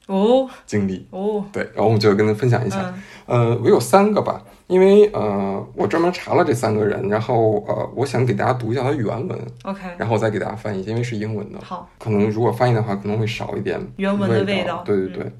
[0.08, 0.50] 哦。
[0.66, 1.08] 经历。
[1.12, 2.94] 哦，对，然后我们就跟他分享一下。
[2.96, 3.04] 嗯。
[3.26, 11.60] 呃，我有三个吧，因为呃，我专门查了这三个人，然后呃，我想给大家读一下他原文，，OK，然后再给大家翻译，因为是英文的。
[11.62, 14.84] 好，可能如果翻译的话，可能会少一点原文的味味道。
[14.86, 15.34] 对对对，嗯，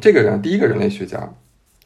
[0.00, 1.32] 这个人第一个人类学家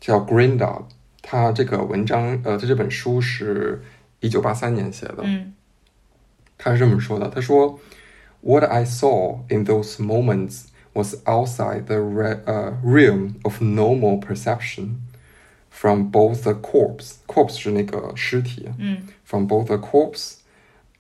[0.01, 0.85] 叫 Green Dog，
[1.23, 3.83] 他这个文章呃，他这本书是
[4.21, 5.53] 一九八三年写的，嗯
[6.59, 7.79] 他是这么说的，他说
[8.41, 15.01] ：“What I saw in those moments was outside the re- uh, realm of normal perception.
[15.69, 20.37] From both the corpse, corpse 是那个尸体嗯，from both the corpse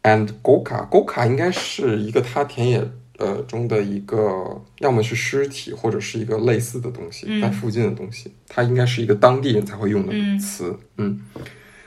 [0.02, 0.86] and Goka.
[0.90, 2.86] Goka 应该是一个他田野
[3.17, 8.33] 呃中的一个，要么是尸体，或者是一个类似的东西，嗯在附近的东西。
[8.47, 10.77] 它应该是一个当地人才会用的嗯词。
[10.97, 11.21] 嗯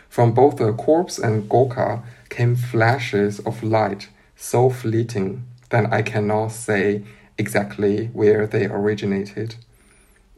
[0.08, 5.38] From both the corpse and Goka came flashes of light so fleeting
[5.70, 7.02] that I cannot say
[7.36, 9.56] exactly where they originated.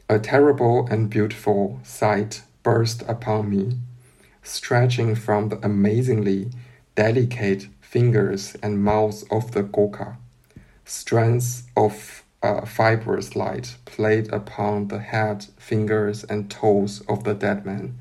[0.08, 3.78] A terrible and beautiful sight burst upon me,
[4.42, 6.48] stretching from the amazingly
[6.94, 10.16] delicate fingers and mouths of the Goka.
[10.90, 17.64] Strands of uh, fibrous light played upon the head, fingers, and toes of the dead
[17.64, 17.94] man.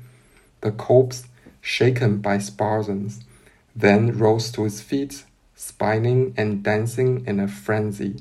[0.60, 1.24] The corpse,
[1.60, 3.24] shaken by spasms,
[3.74, 5.24] then rose to its feet,
[5.56, 8.16] spinning and dancing in a frenzy.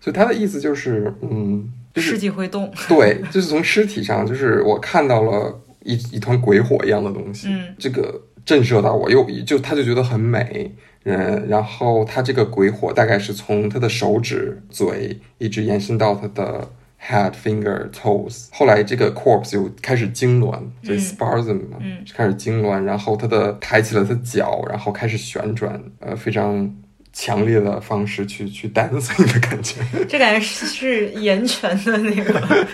[0.00, 10.74] 所以他的意思就是，嗯，就是尸体会动，对，就是从尸体上，就是我看到了一一团鬼火一样的东西，嗯这个震慑到我，又就他就觉得很美，
[11.05, 16.67] 嗯，然后他这个鬼火大概是从他的手指、嘴一直延伸到他的
[16.99, 20.99] head、finger、toes，后来这个 corpse 就开始痉挛，所以嗯。
[20.99, 22.03] spasm 嘛，嗯。
[22.03, 26.75] 就开始痉挛，然后他的抬起了他脚，然后开始旋转，呃，非常
[27.14, 29.80] 强烈的方式去去 dancing 的感觉。
[30.08, 32.66] 这感觉是是岩泉的那个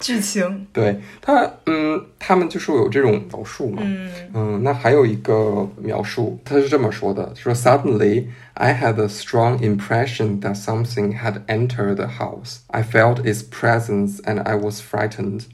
[0.00, 12.58] 剧情，对他，嗯，他们就是有这种描述嘛，嗯嗯，那还有一个描述，他是这么说的：说 Suddenly I had a strong impression that something had entered the house.
[12.66, 15.44] I felt its presence and I was frightened,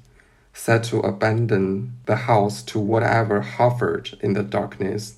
[0.55, 5.13] set to abandon the house to whatever hovered in the darkness.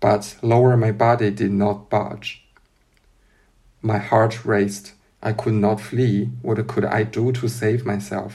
[0.00, 2.42] But lower my body did not budge.
[3.80, 4.92] My heart raced.
[5.20, 6.30] I could not flee.
[6.42, 8.34] What could I do to save myself?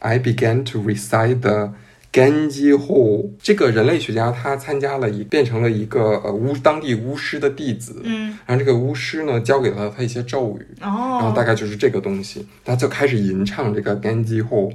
[0.00, 1.72] I began to recite the
[2.12, 3.30] Ganji Ho。
[3.40, 14.72] 这个人类学家他参加了一变成了一个呃巫当地巫师的弟子，嗯，然后这个巫师呢教给了他一些咒语，然后哦，大概就是这个东西，他就开始吟唱这个 Ganji Ho，。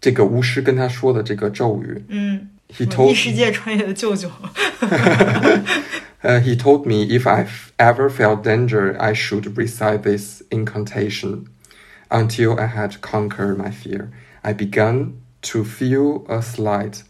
[0.00, 4.30] 这个巫师跟他说的这个咒语嗯，，He 异 told 世界穿越的舅舅
[6.20, 11.46] ，Uh, he told me if I ever felt danger, I should recite this incantation.
[12.10, 14.08] Until I had conquered my fear,
[14.40, 17.02] I began to feel a slight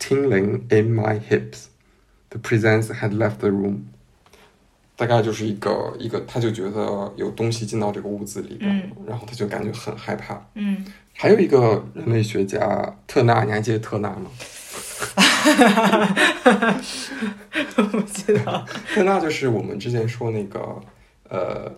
[0.00, 1.68] tingling in my hips.
[2.30, 3.84] The presence had left the room.
[4.96, 10.44] 大概就是一个一个，他就觉得有东西进到这个屋子里边，嗯然后他就感觉很害怕。
[10.54, 14.28] 嗯，还有一个人类学家特纳，你还记得特纳吗？
[17.90, 20.80] 不记得，特纳就是我们之前说那个
[21.28, 21.72] 呃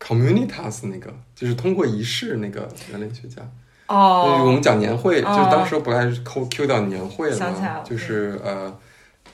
[0.00, 3.42] ，communitas 那个，就是通过仪式那个人类学家。
[3.88, 4.42] 哦。
[4.44, 7.82] 我哦们，讲年会，哦就是当时不还是扣 Q 到年会了吗？
[7.84, 8.76] 就是呃，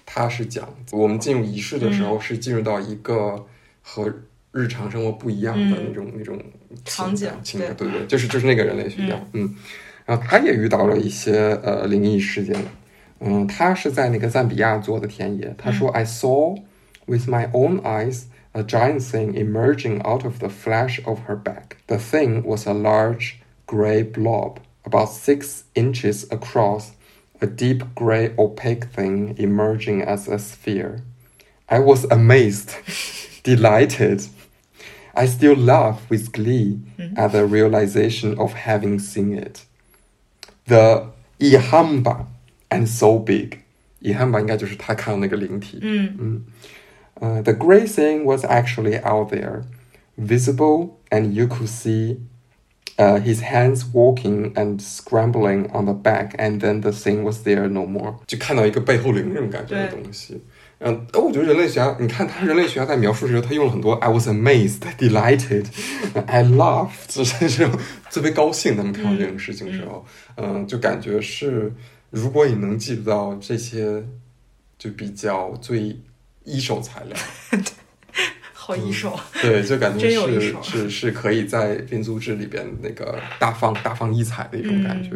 [0.05, 2.09] 他是讲我们进入仪式的时嗯。
[2.11, 3.47] 候，是进入到一个
[3.83, 4.13] 和
[4.53, 6.37] 日常生活不一样的那种、那种
[6.71, 7.87] 嗯场景情感，对。
[7.89, 9.45] 对对，就是就是那个人类学家，嗯。
[9.45, 9.57] 嗯，
[10.07, 12.55] 然后他也遇到了一些呃灵异事件，
[13.22, 16.58] 嗯，他是在那个赞比亚做的田野，他说、I saw
[17.08, 21.78] with my own eyes a giant thing emerging out of the flesh of her back.
[21.88, 26.92] The thing was a large gray blob, about six inches across,
[27.42, 31.04] a deep gray opaque thing emerging as a sphere.
[31.70, 32.72] I was amazed,
[33.44, 34.28] delighted.
[35.14, 36.80] I still laugh with glee
[37.16, 39.66] at the realization of having seen it.
[40.66, 41.08] The
[41.40, 42.28] Ihamba
[42.72, 43.60] and so big.
[44.02, 45.80] Ihamba 应该就是他看到那个灵体。
[45.82, 46.44] 嗯
[47.20, 49.64] Uh, the gray thing was actually out there,
[50.20, 52.20] visible, and you could see
[53.00, 57.68] uh, his hands walking and scrambling on the back, and then the thing was there
[57.68, 60.40] no more，就看到一个背后灵这种感觉的对东西。
[60.78, 65.66] 嗯，呃我觉得人类学家，你看他人类学家在描述的时候，他用了很多 I was amazed, delighted,
[66.28, 67.80] I laughed，就是这种
[68.12, 68.78] 特别高兴。
[68.78, 71.74] 他们看到这种事情的时候，嗯、就感觉是，
[72.13, 74.05] 如果你能记得到这些，
[74.79, 75.99] 就比较最
[76.45, 77.17] 一手材料，
[78.53, 85.11] 好一手，对，就感觉是是是可以在民族志里边那个大放大放异彩的一种感觉，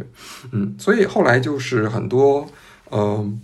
[0.53, 0.75] 嗯。
[0.79, 2.49] 所以后来就是很多
[2.91, 3.41] 嗯、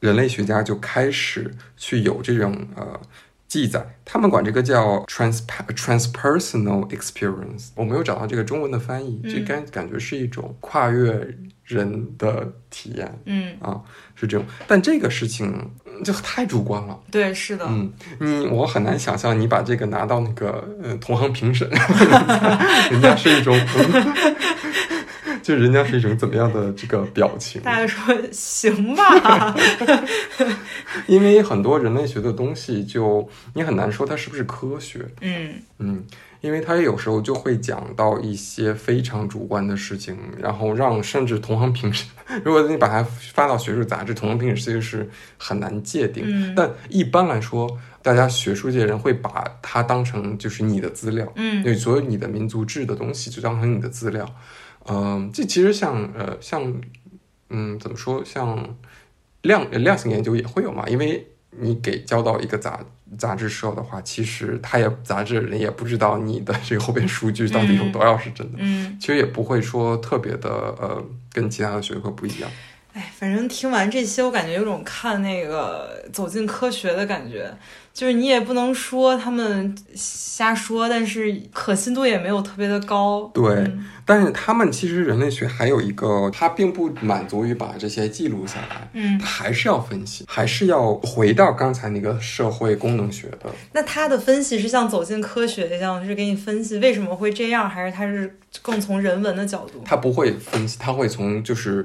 [0.00, 3.00] 人类学家就开始去有这种呃
[3.48, 11.34] 记载，他们管这个叫 trans transpersonal experience，我没有找到这个中文的翻译，这感感觉是一种跨越
[11.66, 13.80] 人的体验嗯，啊，
[14.14, 15.52] 是这种，但这个事情
[15.86, 16.98] 嗯就太主观了。
[17.10, 21.68] 对，是的，嗯，你我很难想象你把这个拿到那个呃同行评审，
[22.90, 23.58] 人家是一种，
[25.42, 27.60] 就人家是一种怎么样的这个表情？
[27.62, 29.54] 大家说行吧，
[31.06, 36.04] 因为很多人类学的东西就你很难说它是不是科学，嗯嗯，
[36.46, 42.06] 因为他有时候就会讲到一些非常主观的事情，然后让甚至同行评审，
[42.44, 43.02] 如果你把它
[43.34, 46.22] 发到学术杂志，同行评审其实是很难界定。
[46.24, 47.68] 嗯但一般来说，
[48.00, 54.24] 大家学术界人会把它当成就是你的资料，嗯对所有你的民族志的东西就当成你的资料。
[54.88, 56.72] 嗯、这其实像呃像
[57.50, 58.76] 嗯怎么说像
[59.42, 62.78] 量量刑研究也会有嘛，因为你给交到一个杂
[63.18, 72.50] 杂志社的话，其实他也杂志人也不知道你的这个后边数据到底有多少是真的，嗯，其实也不会说特别的呃跟其他的学科不一样。
[72.92, 77.54] 哎，反正听完这些，我感觉有种看那个走进科学的感觉，
[77.96, 83.30] 就是你也不能说他们瞎说，但是可信度也没有特别的高。
[83.32, 93.50] 对嗯但是他们其实人类学还有一个，它并不满足于把这些记录下来，嗯它还是要分析，还是要回到刚才那个社会功能学的。
[93.72, 99.82] 那他的分析是像走进科学一样，是给你分析为什么会这样，还是他是更从人文的角度？
[99.86, 101.84] 他不会分析，他会从就是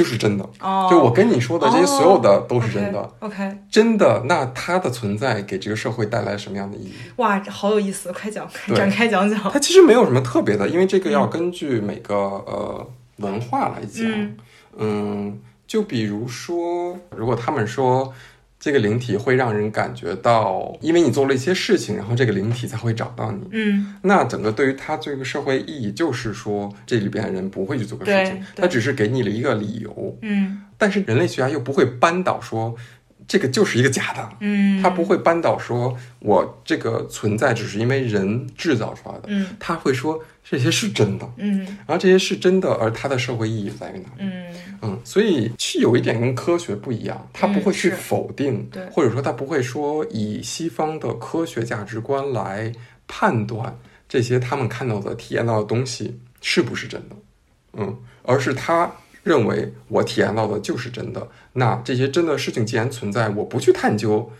[0.00, 3.12] 就是真的，哦，就我跟你说的这些所有的都是真的。
[3.18, 6.94] OK，, 真的，那它的存在给这个社会带来什么样的意义？
[7.16, 9.38] 哇，好有意思，快讲，对展开讲讲。
[9.52, 14.10] 它其实没有什么特别的，因为这个要根据每个、呃文化来讲。
[14.10, 14.36] 嗯
[14.78, 18.10] 嗯就比如说，如果他们说
[18.60, 23.48] 这个灵体会让人感觉到，因为你做了一些事情，然后这个灵体才会找到你。
[23.52, 30.18] 嗯那整个对于他这个社会意义，就是说这里边的人不会去做个事情他只是给你了一个理由。
[30.20, 32.74] 嗯但是人类学家又不会扳倒说
[33.30, 39.46] 这个就是一个假的，嗯，他不会扳倒说我这个存在只是因为人制造出来的，嗯。
[39.60, 41.64] 他会说这些是真的，嗯。
[41.86, 44.18] 然后这些是真的，而它的社会意义在于哪里？
[44.18, 44.54] 嗯。
[44.82, 48.84] 嗯，所以是有一点跟科学不一样，他不会去否定，对。
[48.86, 52.72] 或者说他不会说以西方的科学价值观来
[53.06, 57.14] 判断这些他们看到的、体验到的东西是不是真的，
[57.74, 58.90] 嗯，而是他
[59.22, 61.28] 认为我体验到的就是真的。
[61.54, 64.30] 那这些真的事情既然存在，我不去探究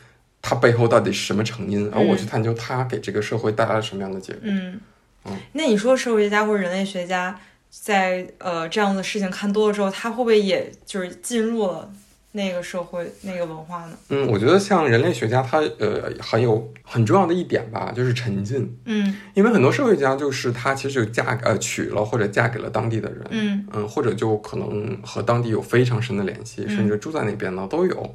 [0.42, 4.42] 它背后到底是什么成因，而我去探究它给这个社会带来了什么样的结果。
[4.44, 4.80] 嗯
[5.24, 7.38] 嗯，那你说社会学家或者人类学家
[7.68, 11.92] 在呃这样的事情看多了之后，他会不会也就是进入了
[12.32, 13.96] 那个社会那个文化呢？
[14.10, 18.78] 嗯，我觉得像人类学家他呃很有很重要的一点吧，就是沉浸。
[18.84, 28.14] 嗯因为很多社会学家就是他其实就嫁呃娶了或者嫁给了当地的人，嗯嗯，或者就可能和当地有非常深的联系，嗯甚至住在那边呢都有。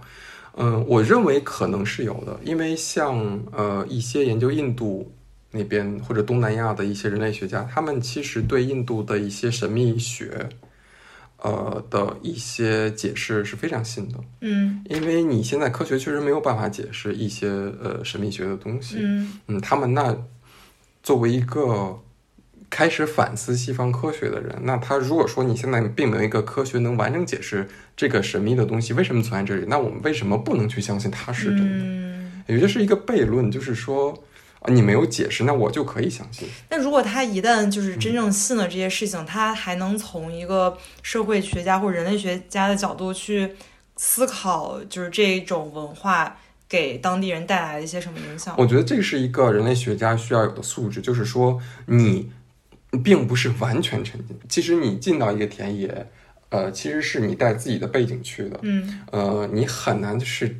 [0.58, 5.12] 嗯，我认为可能是有的，因为像呃一些研究印度
[5.51, 10.47] 那边或者东南亚的一些人类学家，他们其实对印度的一些神秘学，
[11.46, 20.16] 呃的一些解释是非常新的，嗯因为你现在科学确实没有办法解释一些呃神秘学的东西，嗯嗯，他们那
[21.04, 22.00] 作为一个
[22.70, 31.64] 开始反思西方科学的人，那他如果说你现在并没有一个科学能完整解释这个神秘的东西为什么存在这里，那我们为什么不能去相信它是真的？
[31.66, 32.43] 嗯。
[32.48, 34.14] 也就是一个悖论，就是说
[34.66, 36.47] 啊，你没有解释，那我就可以相信。
[36.70, 43.55] 那如果他一旦就是真正信了这些事情，他还能从一个社会学家或者人类学家的角度去
[43.95, 46.38] 思考，就是这种文化
[46.68, 48.55] 给当地人带来的一些什么影响？
[48.57, 52.32] 我觉得这是一个人类学家需要有的素质，就是说你
[53.03, 56.07] 并不是完全沉浸，其实你进到一个田野，
[56.49, 60.55] 呃，其实是你带自己的背景去的，嗯呃，你很难是，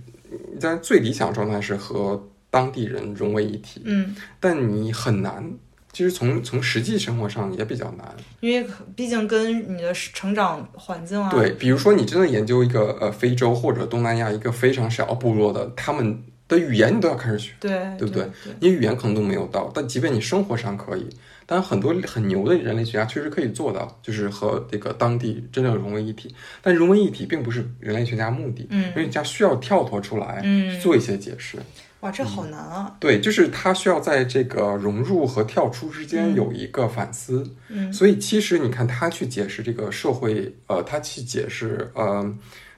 [0.62, 5.43] 当然最理想状态是和当地人融为一体，嗯但你很难
[5.91, 8.16] 其实从从实际生活上也比较难。
[8.39, 18.53] 因为毕竟跟你的成长环境啊，对，比如说你真的研究一个呃非洲或者东南亚一个非常小部落的，他们的语言你都要开始学，对对不对对？
[18.62, 21.10] 你语言可能都没有到，但即便你生活上可以，
[21.45, 26.34] 但很多很牛的人类学家确实可以做到，就是和这个当地真正融为一体。
[26.62, 31.58] 但融为一体并不是人类学家目的，嗯人类学家需要跳脱出来嗯，做一些解释。
[32.06, 36.36] 哇，这好难啊，对，就是他需要在这个融入和跳出之间嗯。
[36.36, 37.43] 有一个反思。
[37.68, 37.91] 嗯。
[37.91, 42.32] 所以其实你看他去解释这个社会，呃，他去解释呃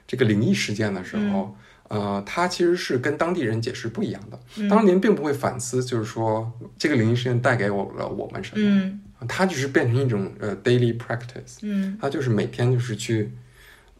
[0.06, 1.54] 这个灵异事件的时候，
[1.88, 4.40] 呃，他其实是跟当地人解释不一样的。
[4.56, 4.66] 嗯。
[4.66, 9.00] 当地人并不会反思，就是说这个灵异事件带给我了我们什么，嗯。
[9.28, 13.30] 他就是变成一种呃 daily practice，嗯，他就是每天就是去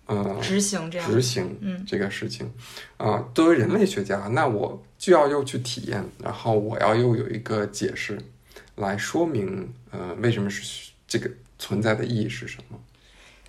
[0.09, 2.51] 呃执行这样，执行嗯这个事情，
[2.97, 8.19] 啊、作为人类学家，那我就要又去体验，然后我要又有一个解释
[8.77, 12.79] 来说明，呃，为什么是这个存在的意义是什么？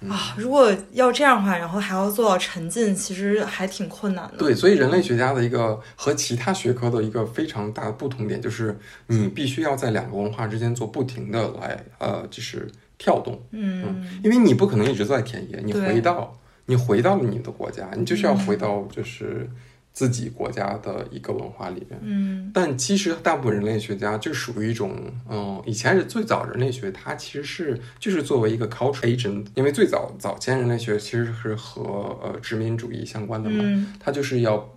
[0.10, 4.38] 啊，如果要这样的话，然后还要做到沉浸，其实还挺困难的。
[4.38, 12.66] 对，所以人类学家的一个和其他学科的一个非常大的不同点，就是你必须要在两个文化之间做不停的来，呃，就是
[12.98, 16.34] 跳动，嗯因为你不可能一直在田野，你回到
[16.70, 19.50] 你回到了你的国家，你就是要嗯回到就是
[19.92, 22.00] 自己国家的一个文化里面。
[22.02, 24.96] 嗯但其实大部分人类学家就属于一种，
[25.30, 31.82] 嗯、以前是最早人类学，它其实是就是作为一个 culture agent，因为最早早前人类学其实是和
[32.24, 34.70] 呃殖民主义相关的嘛，嗯它就是要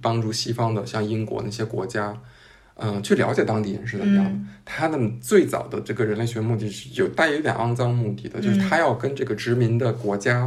[0.00, 2.16] 帮助西方的像英国那些国家，
[2.76, 4.30] 嗯、去了解当地人是怎么样的。
[4.30, 10.46] 嗯他的最早的这个人类学目的是有带有点肮脏目的的，就是嗯他要跟这个殖民的国家，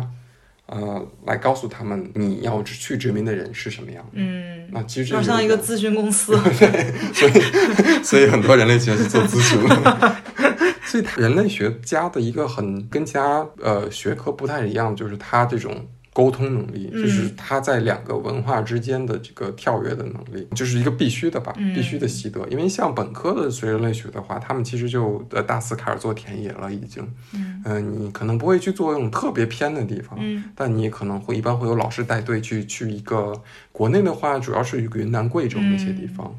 [0.72, 4.04] 呃，来告诉他们你要去殖民的人是什么样。
[4.14, 6.32] 嗯，那其实就像一个咨询公司。
[6.58, 10.16] 对所以很多人类学是做咨询的。
[10.86, 17.02] 所以人类学家的一个很跟其他呃学科不太一样，就是他这种沟通能力，嗯。
[17.02, 21.74] 就是他在两个文化之间的这个跳跃的能力，就是一个必须的吧，嗯。
[21.74, 22.46] 必须的习得。
[22.50, 27.08] 因为像本科的学人类学的话，他们其实就呃大四开始做田野了，已经。
[27.34, 27.62] 嗯。
[27.64, 30.44] 呃，你可能不会去做那种特别偏的地方，嗯。
[30.56, 33.42] 但你可能会一般会有老师带队去去一个
[33.72, 36.36] 国内的话，主要是云南、贵州那些地方，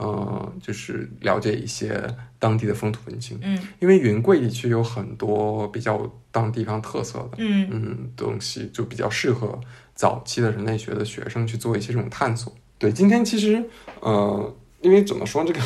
[0.00, 2.02] 呃，就是了解一些
[2.38, 9.60] 当地的风土人情，嗯因为云贵地区有很多比较当地方特色的，嗯嗯，东西就比较适合
[9.94, 12.50] 早期的人类学的学生去做一些这种探索。
[12.78, 13.62] 对，今天其实
[14.00, 15.60] 呃，因为怎么说这个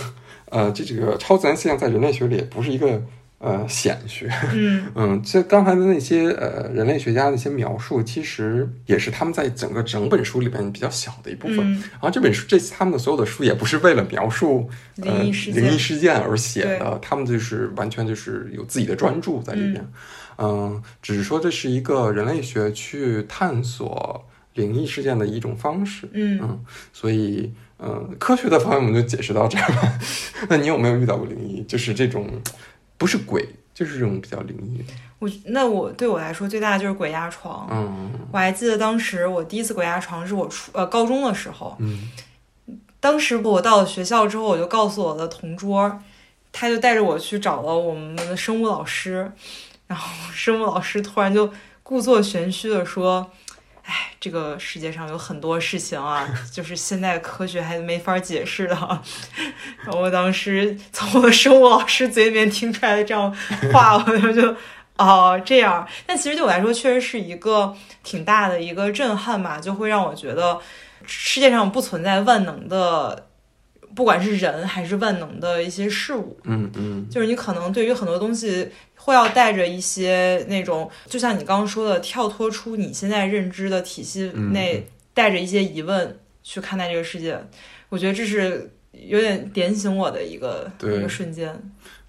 [0.50, 3.00] 呃，这这个超自然现象在人类学里也不是一个
[3.44, 11.58] 呃显学，嗯 嗯，这刚才的那些呃人类学家的一些描述，其实也是他们在整个整本书里边比较小的一部分。
[11.58, 14.68] 嗯然后这本书这他们的所有的书也不是为了描述
[15.02, 19.86] 呃灵异事件而写的，他们就是完全就是有自己的专注在里边。
[20.38, 24.24] 嗯只是说这是一个人类学去探索
[24.54, 26.08] 灵异事件的一种方式。
[26.12, 29.98] 嗯，嗯，所以嗯，科学的方面我们就解释到这儿了。
[30.48, 31.62] 那你有没有遇到过灵异？
[31.64, 32.26] 就是这种
[32.96, 34.92] 不是鬼，就是这种比较灵异的。
[35.18, 37.66] 我那我对我来说最大的就是鬼压床。
[37.70, 42.10] 嗯我还记得当时我第一次鬼压床是我初呃高中的时候，嗯
[43.00, 46.00] 当时我到了学校之后，我就告诉我的同桌，
[46.52, 49.30] 他就带着我去找了我们的生物老师，
[49.86, 51.50] 然后生物老师突然就
[51.82, 53.30] 故作玄虚的说
[53.84, 58.74] ：“哎，这个世界上有很多事情啊， 就是现在科学还没法解释的。”
[59.84, 63.34] 然后我当时从我的生物老师嘴里面听出来的这样
[63.72, 64.56] 话， 我就就。
[64.96, 70.60] 哦，这样，但其实对我来说，确实是一个挺大的一个震撼吧，就会让我觉得
[71.04, 73.26] 世界上不存在万能的，
[73.94, 76.36] 不管是人还是万能的一些事物。
[76.44, 87.38] 嗯嗯就是你可能对于很多东西会要带着一些那种，就像你刚刚说的，跳脱出你现在认知的体系内，带着一些疑问去看待这个世界。
[87.88, 91.54] 我觉得这是有点点醒我的一个一个瞬间。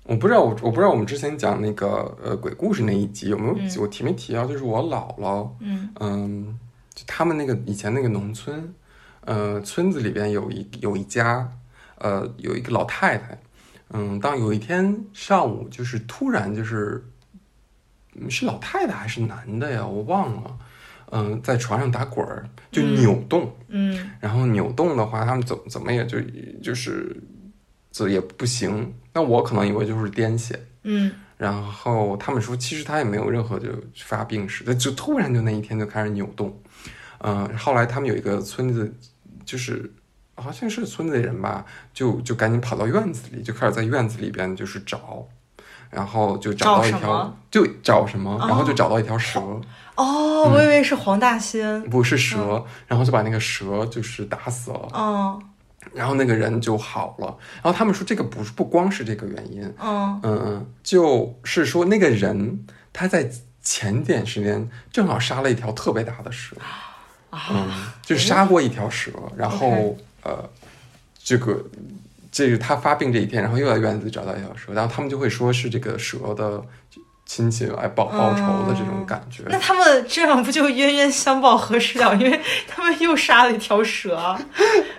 [0.03, 6.59] 我不知道，我我不知道我们之前讲那个呃鬼故事那一集有没有、嗯我提没提到，就是我姥姥，嗯嗯，
[6.93, 8.71] 就他们那个以前那个农村，
[9.21, 11.51] 呃，村子里边有一有一家，
[11.97, 13.37] 呃，有一个老太太，
[13.89, 17.03] 嗯，当有一天上午，就是突然就是，
[18.15, 19.85] 嗯是老太太还是男的呀？
[19.85, 20.57] 我忘了，
[21.11, 26.19] 嗯、在床上打滚儿，就嗯扭动，嗯然后扭动的话，他们怎怎么也就
[26.61, 27.15] 就是
[27.91, 28.93] 这也不行。
[29.13, 36.57] 那我可能以为就是癫痫，嗯然后他们说，其实他也没有任何就发病史，就突然就那一天就开始扭动。
[37.19, 38.93] 嗯、后来他们有一个村子，
[39.43, 39.91] 就是
[40.35, 45.25] 好像是村子里人吧，就就赶紧跑到院子里，就开始在院子里边就是找，
[45.89, 49.39] 然后就找到一条找，就找什么，哦然后就找到一条蛇，
[49.95, 51.81] 哦，我以为是黄大仙。
[51.89, 55.41] 不是蛇，然后就把那个蛇就是打死了，嗯
[55.93, 57.37] 然后那个人就好了。
[57.61, 63.29] 然后他们说这个不是不光是这个原因，嗯嗯嗯，就是说那个人他在
[63.61, 66.55] 前点时间正好杀了一条特别大的蛇，
[67.31, 70.49] 嗯啊，，就杀过一条蛇，然后呃，
[71.23, 71.63] 这个
[72.31, 76.61] 这个他发病这一天，然后又在院子里找到一条蛇，然后他们就会说是这个蛇的
[77.25, 79.43] 亲戚来报报仇的这种感觉。
[79.47, 82.13] 那他们这样不就冤冤相报何时了？
[82.15, 84.37] 因为他们又杀了一条蛇。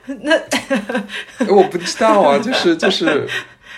[0.07, 3.29] 那哎 我不知道啊，就是就是，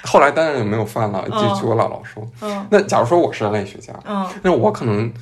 [0.02, 2.26] 后来当然也没有犯了，就据据我姥姥说。
[2.40, 5.12] 嗯那假如说我是人类学家，嗯那我可能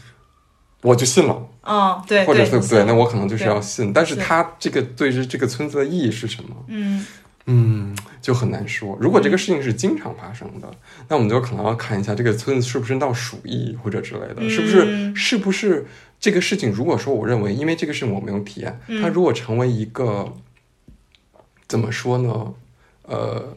[0.82, 1.36] 我就信了，
[1.66, 2.84] 嗯，对，或者对不对？
[2.84, 6.64] 那我我可能就是要信，但是是他这个对于这个村子的意义是什么？
[6.68, 7.04] 嗯
[7.46, 8.98] 嗯，就很难说。
[9.00, 10.68] 如果这个事情是经常发生的，
[11.08, 15.86] 那我们就可能要看一下这个村子是不是闹鼠疫或者之类的，嗯是不是是不是
[16.18, 16.70] 这个事情？
[16.72, 20.32] 如果说我认为，因为这个事情我没有体验，嗯它如果成为一个
[21.68, 22.52] 怎么说呢？
[23.08, 23.56] 呃，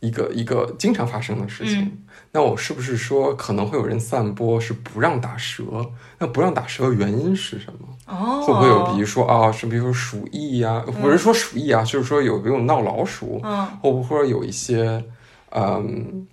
[0.00, 1.98] 一个一个经常发生的事情，嗯
[2.30, 5.62] 那我是不是说可能会有人散播是不让打蛇？
[6.18, 7.88] 那不让打蛇的原因是什么？
[8.06, 13.40] 哦，会不会有比如说啊，是比如说鼠疫呀、不是说鼠疫啊，就是说有没有闹老鼠？
[13.42, 15.02] 嗯会不会有一些，
[15.50, 16.26] 嗯，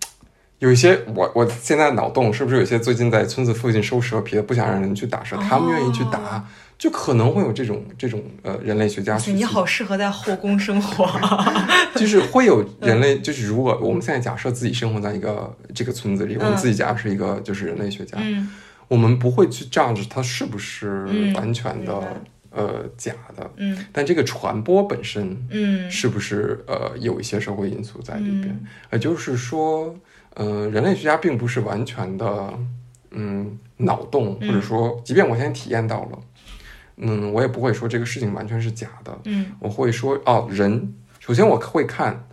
[0.60, 6.44] 有一些我我现在脑洞是不是有一些最近在村子附近收蛇皮的，不想让人去打蛇，他们愿意去打，哦
[6.78, 11.10] 就可能会有这种这种呃人类学家去，你好适合在后宫生活。
[11.96, 18.50] 就是会有人类，就是如果我们现在假设自己生活在一个这个村子里，我们嗯自己假设是一个就是人类学家，嗯。
[18.88, 22.22] 我们不会去 judge 它是不是嗯完全的、
[22.52, 23.86] 呃假的，嗯。
[23.92, 25.90] 但这个传播本身嗯。
[25.90, 29.02] 是不是呃有一些社会因素在里边？
[29.02, 29.96] 就是说，
[30.36, 32.54] 呃，人类学家并不是完全的
[33.12, 34.50] 嗯脑洞，嗯。
[34.50, 36.20] 或者说，即便我现在体验到了，
[36.98, 39.48] 嗯，我也不会说这个事情完全是假的，嗯。
[39.60, 42.28] 我会说哦，人首先我会看，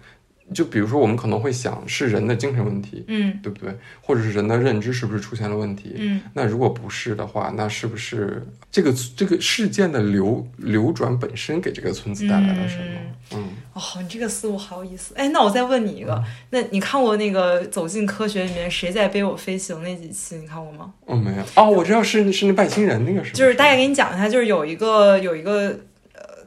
[0.52, 3.74] 就比如说我们可能会想是人的精神问题，嗯对不对？
[4.00, 5.94] 或者是人的认知是不是出现了问题？
[5.96, 12.84] 嗯那如果不是的话，那是不是这个这个事件的流流转本身给这个村子带来了什么？
[13.34, 15.14] 嗯，哦，你这个思路好有意思。
[15.16, 20.36] 哎，那我再问你一个，那你看过那个《走进科学》里面谁在背我飞行那几期？
[20.36, 20.92] 你看过吗？
[21.06, 25.76] 哦，没有哦，我知道是是那外星人那个是不就是大概给你讲一下，就是有一个有一个呃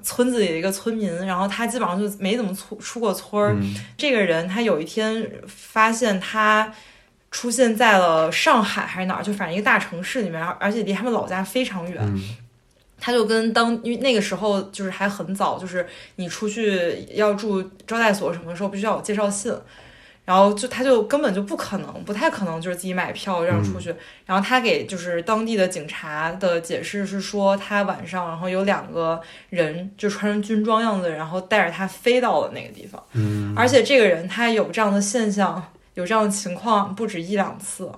[0.06, 3.54] 村子里的一个村民，然后他基本上就没怎么出出过村儿。
[3.60, 6.72] 嗯这个人他有一天发现他
[7.32, 11.98] 出现在了上海还是哪儿，就反正一个大城市里面，而而且离他们老家非常远。
[12.02, 12.22] 嗯
[12.98, 15.86] 他就跟当，因为那个时候就是还很早，就是
[16.16, 19.54] 你出去要住招待所什么的时候，必须要有介绍信。
[20.26, 23.96] 然后就他就根本就不可能，不太可能就是自己买票让出去。
[24.26, 33.02] 然后他给就是当地的警察的解释是说，他晚上然后有两个人就穿着军装样子，然后带着他飞到了那个地方。
[33.14, 35.64] 嗯，而且这个人他有这样的现象，
[35.94, 37.90] 有这样的情况不止一两次。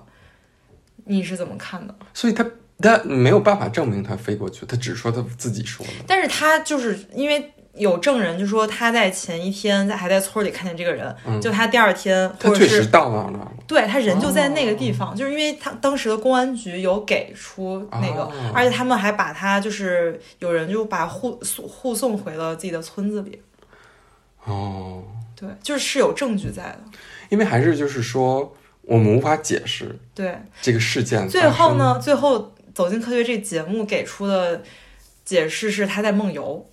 [1.10, 1.94] 你是怎么看的？
[2.12, 2.44] 所以他
[2.80, 5.92] 他没有办法证明他飞过去，他只说他自己说的。
[6.06, 23.40] 但是他就是因为有证人就说他在前一天在还在村里看见这个人，嗯就他第二天他确或者是实到那儿了，对他人就在那个地方，就是因为他当时的公安局有给出那个，哦而且他们还把他就是有人就把护送护送回了自己的村子里，
[24.44, 25.02] 哦，
[25.34, 26.80] 对，就是是有证据在的，
[27.28, 30.36] 因为还是就是说我们无法解释对。
[30.62, 31.28] 这个事件。
[31.28, 31.74] 最后？
[31.74, 34.62] 呢，最后走进科学这节目给出的
[35.24, 36.66] 解释是他在梦游。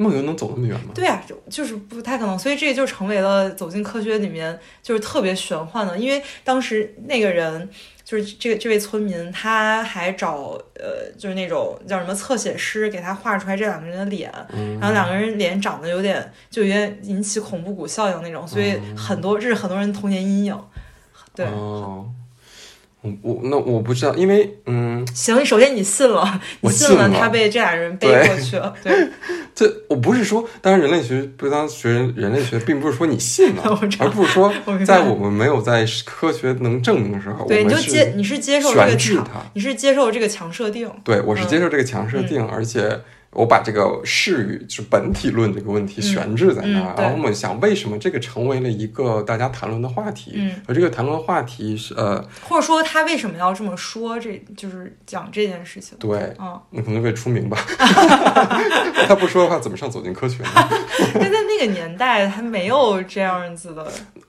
[0.00, 0.92] 梦游能走那么远吗？
[0.94, 7.68] 对啊，就就是不太可能，所以这就成为了走进科学里面就是特别玄幻的，因为当时那个人
[8.02, 14.78] 就是这个这位村民，他还找呃就是那种叫什么侧写师给他画出来这两个人的脸，嗯。
[14.80, 20.58] 然后两个人脸长得有点就有点引起恐怖谷效应那种，所以很多这是很多人童年阴影。
[21.32, 22.08] 对，哦，
[23.02, 27.10] 我我那我不知道，因为嗯，行，首先你信了，你我信信了。
[27.18, 28.92] 他被这俩人背过去了，对，
[29.54, 33.62] 这我不是说，当然人类学不当学人人类学，并不是说你信了
[33.98, 34.52] 而不是说
[34.86, 38.96] 在我们没有在科学能证明的时候，对，你就接你是接受这个
[39.54, 43.00] 你是接受这个强设定，对我是嗯接受这个强设定，而且
[43.32, 54.18] 我把这个视与就是本体论这个问题悬置在那儿，然后我们想为什么这个成为了一个大家谈论的话题，嗯而这个谈论的话题是呃，或者说他为什么要这么说？
[54.18, 55.96] 这就是讲这件事情。
[55.98, 57.56] 对，嗯，那可能会出名吧
[59.06, 60.50] 他不说的话怎么上走进科学呢？
[61.14, 63.82] 但在那个年代，他没有这样子的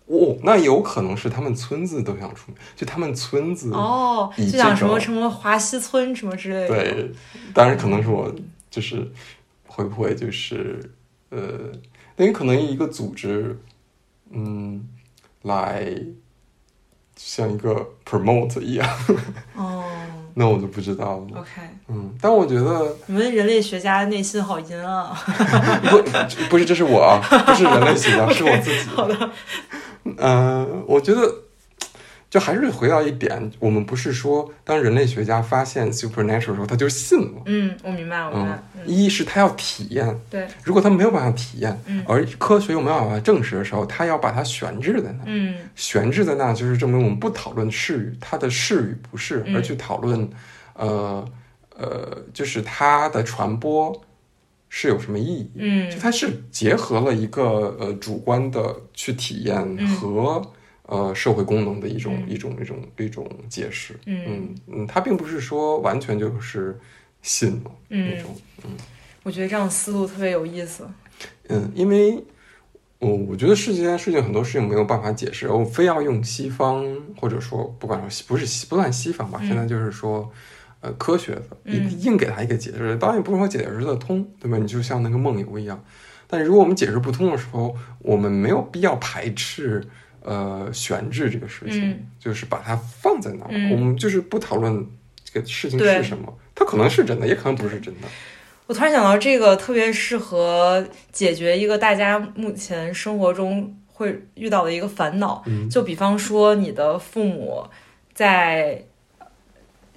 [0.06, 6.68] 哦，那有可能是他们村子都想出名，就他们村子哦，就讲什么什么华西村什么之类的。
[6.68, 7.12] 对，
[7.54, 8.32] 当然可能是我
[8.72, 9.08] 就是
[9.68, 10.80] 会不会就是
[11.30, 11.40] 呃，
[12.18, 13.60] 因为可能一个组织，
[14.32, 14.88] 嗯，
[15.44, 15.96] 来
[17.16, 18.90] 像一个 promote 一样，
[19.56, 19.84] 哦
[20.34, 21.42] 那我就不知道了。
[21.42, 21.50] ，OK，
[21.90, 25.14] 嗯，但我觉得你们人类学家内心好阴暗啊。
[25.92, 26.02] 不
[26.50, 28.90] 不是，这是我啊，不是人类学家， 是我自己。
[28.96, 29.30] 好的，
[30.18, 31.30] 嗯，我觉得
[32.32, 37.42] 就还是回到一点，我们不是说当人类学家发现 supernatural 的时候，他就信了。
[37.46, 45.24] 嗯，我明白，我明嗯白。，嗯，一是他要体验，对，如果他没有办法体验，嗯而科学又没有办法证实的时候，他要把它悬置在那。
[45.26, 50.30] 嗯悬置在那，就是证明我们不讨论是与它的是与不是，嗯而去讨论，
[50.76, 51.26] 呃
[51.78, 54.02] 呃，就是它的传播
[54.70, 55.52] 是有什么意义。
[55.56, 60.42] 嗯就它是结合了一个呃主观的去体验嗯和、
[60.92, 63.96] 呃社会功能的一种、嗯一种一种一种解释。
[64.06, 66.78] 嗯嗯嗯，它并不是说完全就是
[67.22, 68.36] 信那种
[68.66, 68.72] 嗯，
[69.24, 70.86] 我觉得这样思路特别有意思。
[71.48, 72.22] 嗯，因为
[73.00, 76.86] 我我觉得世界上事情很多事情没有办法解释，我非要用西方
[77.18, 80.30] 或者说不管说西不是西不算西方吧，嗯现在就是说。
[80.84, 84.58] 呃，科学的嗯硬硬给他一个解释，当然也不是说解释的通，对吧？
[84.58, 85.80] 你就像那个梦游一样，
[86.26, 89.86] 但如果我们解释不通的时候，我们没有必要排斥
[90.24, 92.08] 呃悬置这个事情，嗯。
[92.20, 93.72] 就是把它放在那儿，嗯。
[93.72, 94.86] 我们就是不讨论
[95.24, 98.08] 这个事情是什么，它可能是真的，也可能不是真的。
[98.68, 105.70] 我突然想到，这个特别适合解决一个大家目前生活中会遇到的一个烦恼，嗯。
[105.70, 107.66] 就比方说你的父母
[108.14, 108.84] 在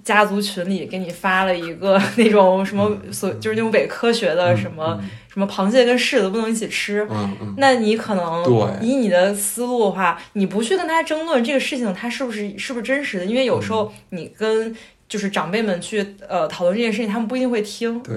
[0.05, 5.11] 家族群里给你发了一个 那种什么所，就是那种伪科学的什么、嗯。
[5.34, 7.05] 什么螃蟹跟柿子不能一起吃。
[7.11, 7.55] 嗯嗯。
[7.59, 14.72] 那你可能以你的思路的话，你不去跟他争论这个事情它是不是是不是真实的，因为有时候你跟
[15.09, 17.98] 就是长辈们去呃讨论这件事情，他们不一定会听。
[18.05, 18.14] 对，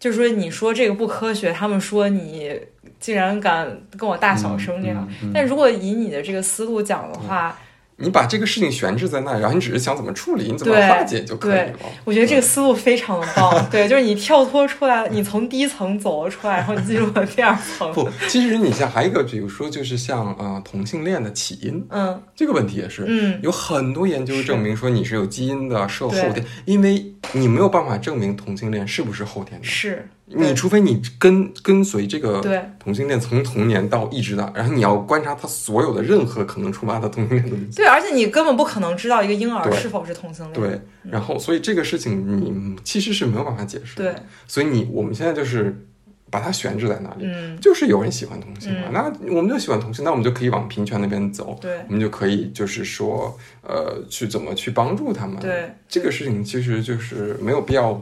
[0.00, 2.58] 就是说你说这个不科学，他们说你
[2.98, 5.06] 竟然敢跟我大小声这样。
[5.34, 7.58] 但如果以你的这个思路讲的话，
[7.96, 11.72] 你把这个事情悬置在那，然后你只是想怎么处理，你怎么化解就可以了。
[12.04, 13.54] 我觉得这个思路非常的棒。
[13.70, 17.92] 对，就是你跳脱出来，你从第一层走了出来，然后你进入了第二层。
[17.92, 32.62] 不，其实你像还有一个，比如说就是像呃同性恋的起因嗯这个问题也是，嗯有很多研究证明说你是有基因的，是有后天，因为你没有办法证明同性恋是不是后天的，是，你除非你跟跟随这个对。
[32.78, 37.76] 同性恋从童年到一直到，然后你要观察他所有的任何可能触发他同性恋的东西。
[37.76, 40.60] 对，而且你根本不可能知道一个婴儿是否是同性恋。
[40.60, 44.12] 对，然后所以这个事情你其实是没有办法解释的。
[44.12, 45.86] 对，所以你我们现在就是
[46.30, 48.92] 把它悬置在那里，嗯，就是有人喜欢同性嘛，嗯。
[48.92, 51.78] 那我们就喜欢同性，那我们就可以往平权那边走，对。
[51.86, 55.38] 我们就可以就是说，呃，去怎么去帮助他们。
[55.38, 58.00] 对，这个事情其实就是没有必要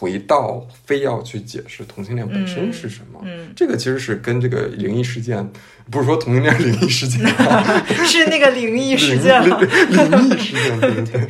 [0.00, 3.20] 回到非要去解释同性恋本身是什么。
[3.22, 5.46] 嗯，这个其实是跟这个灵异事件，
[5.90, 7.20] 不是说同性恋灵异事件，
[8.06, 9.60] 是那个灵异事灵件了。
[9.60, 11.28] 灵灵异事件，对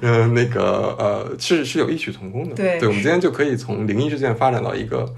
[0.00, 2.54] 呃，那个呃，是是有异曲同工的。
[2.54, 5.12] 对对，我们今天就可以从灵异事件发展到一个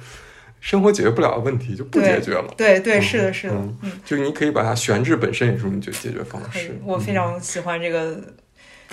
[0.59, 2.55] 生活解决不了的问题就不解决了。
[2.57, 3.55] 对对，是的，是的，
[4.03, 8.19] 就你可以把它悬置本身也是一种解解决方式。，我非常喜欢这个。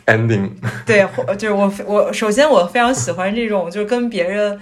[0.06, 0.50] ending，
[0.86, 4.60] 对，或就是我我首先我非常喜欢这种，就是跟别人，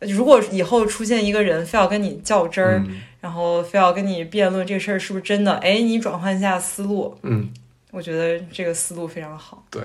[0.00, 7.48] 如果以后出现一个人非要跟你较真儿，嗯然后非要跟你辩论这事儿是不是真的，哎，你转换一下思路，嗯，
[7.92, 9.64] 我觉得这个思路非常好。
[9.70, 9.82] 对。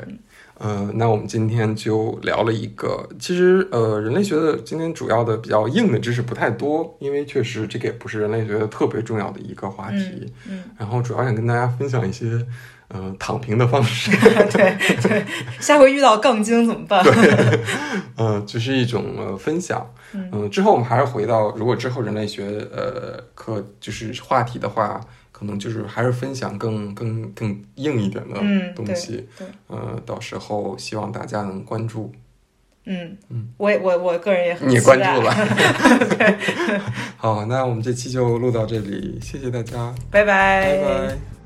[0.60, 10.34] 呃，那我们今天就聊了一个，其实呃，人类学的今天主要的比较硬的知识不太多，因为确实这个也不是人类学的特别重要的一个话题。
[10.50, 12.44] 嗯，然后主要想跟大家分享一些
[12.90, 14.12] 呃躺平的方式，
[14.52, 15.26] 对 对，
[15.60, 17.04] 下回遇到杠精怎么办？
[17.04, 17.60] 对
[18.16, 19.86] 呃，只是一种呃分享。
[20.14, 25.02] 嗯嗯、之后我们还是回到，如果之后人类学呃课就是话题的话，
[25.34, 29.28] 可能就是还是分享更更更硬一点的嗯，对东西。
[29.38, 32.12] 对，呃，到时候希望大家能关注。
[32.86, 35.36] 嗯嗯，我也我我个人也很你关注了。
[37.18, 41.37] 好，那我们这期就录到这里，谢谢大家，拜拜拜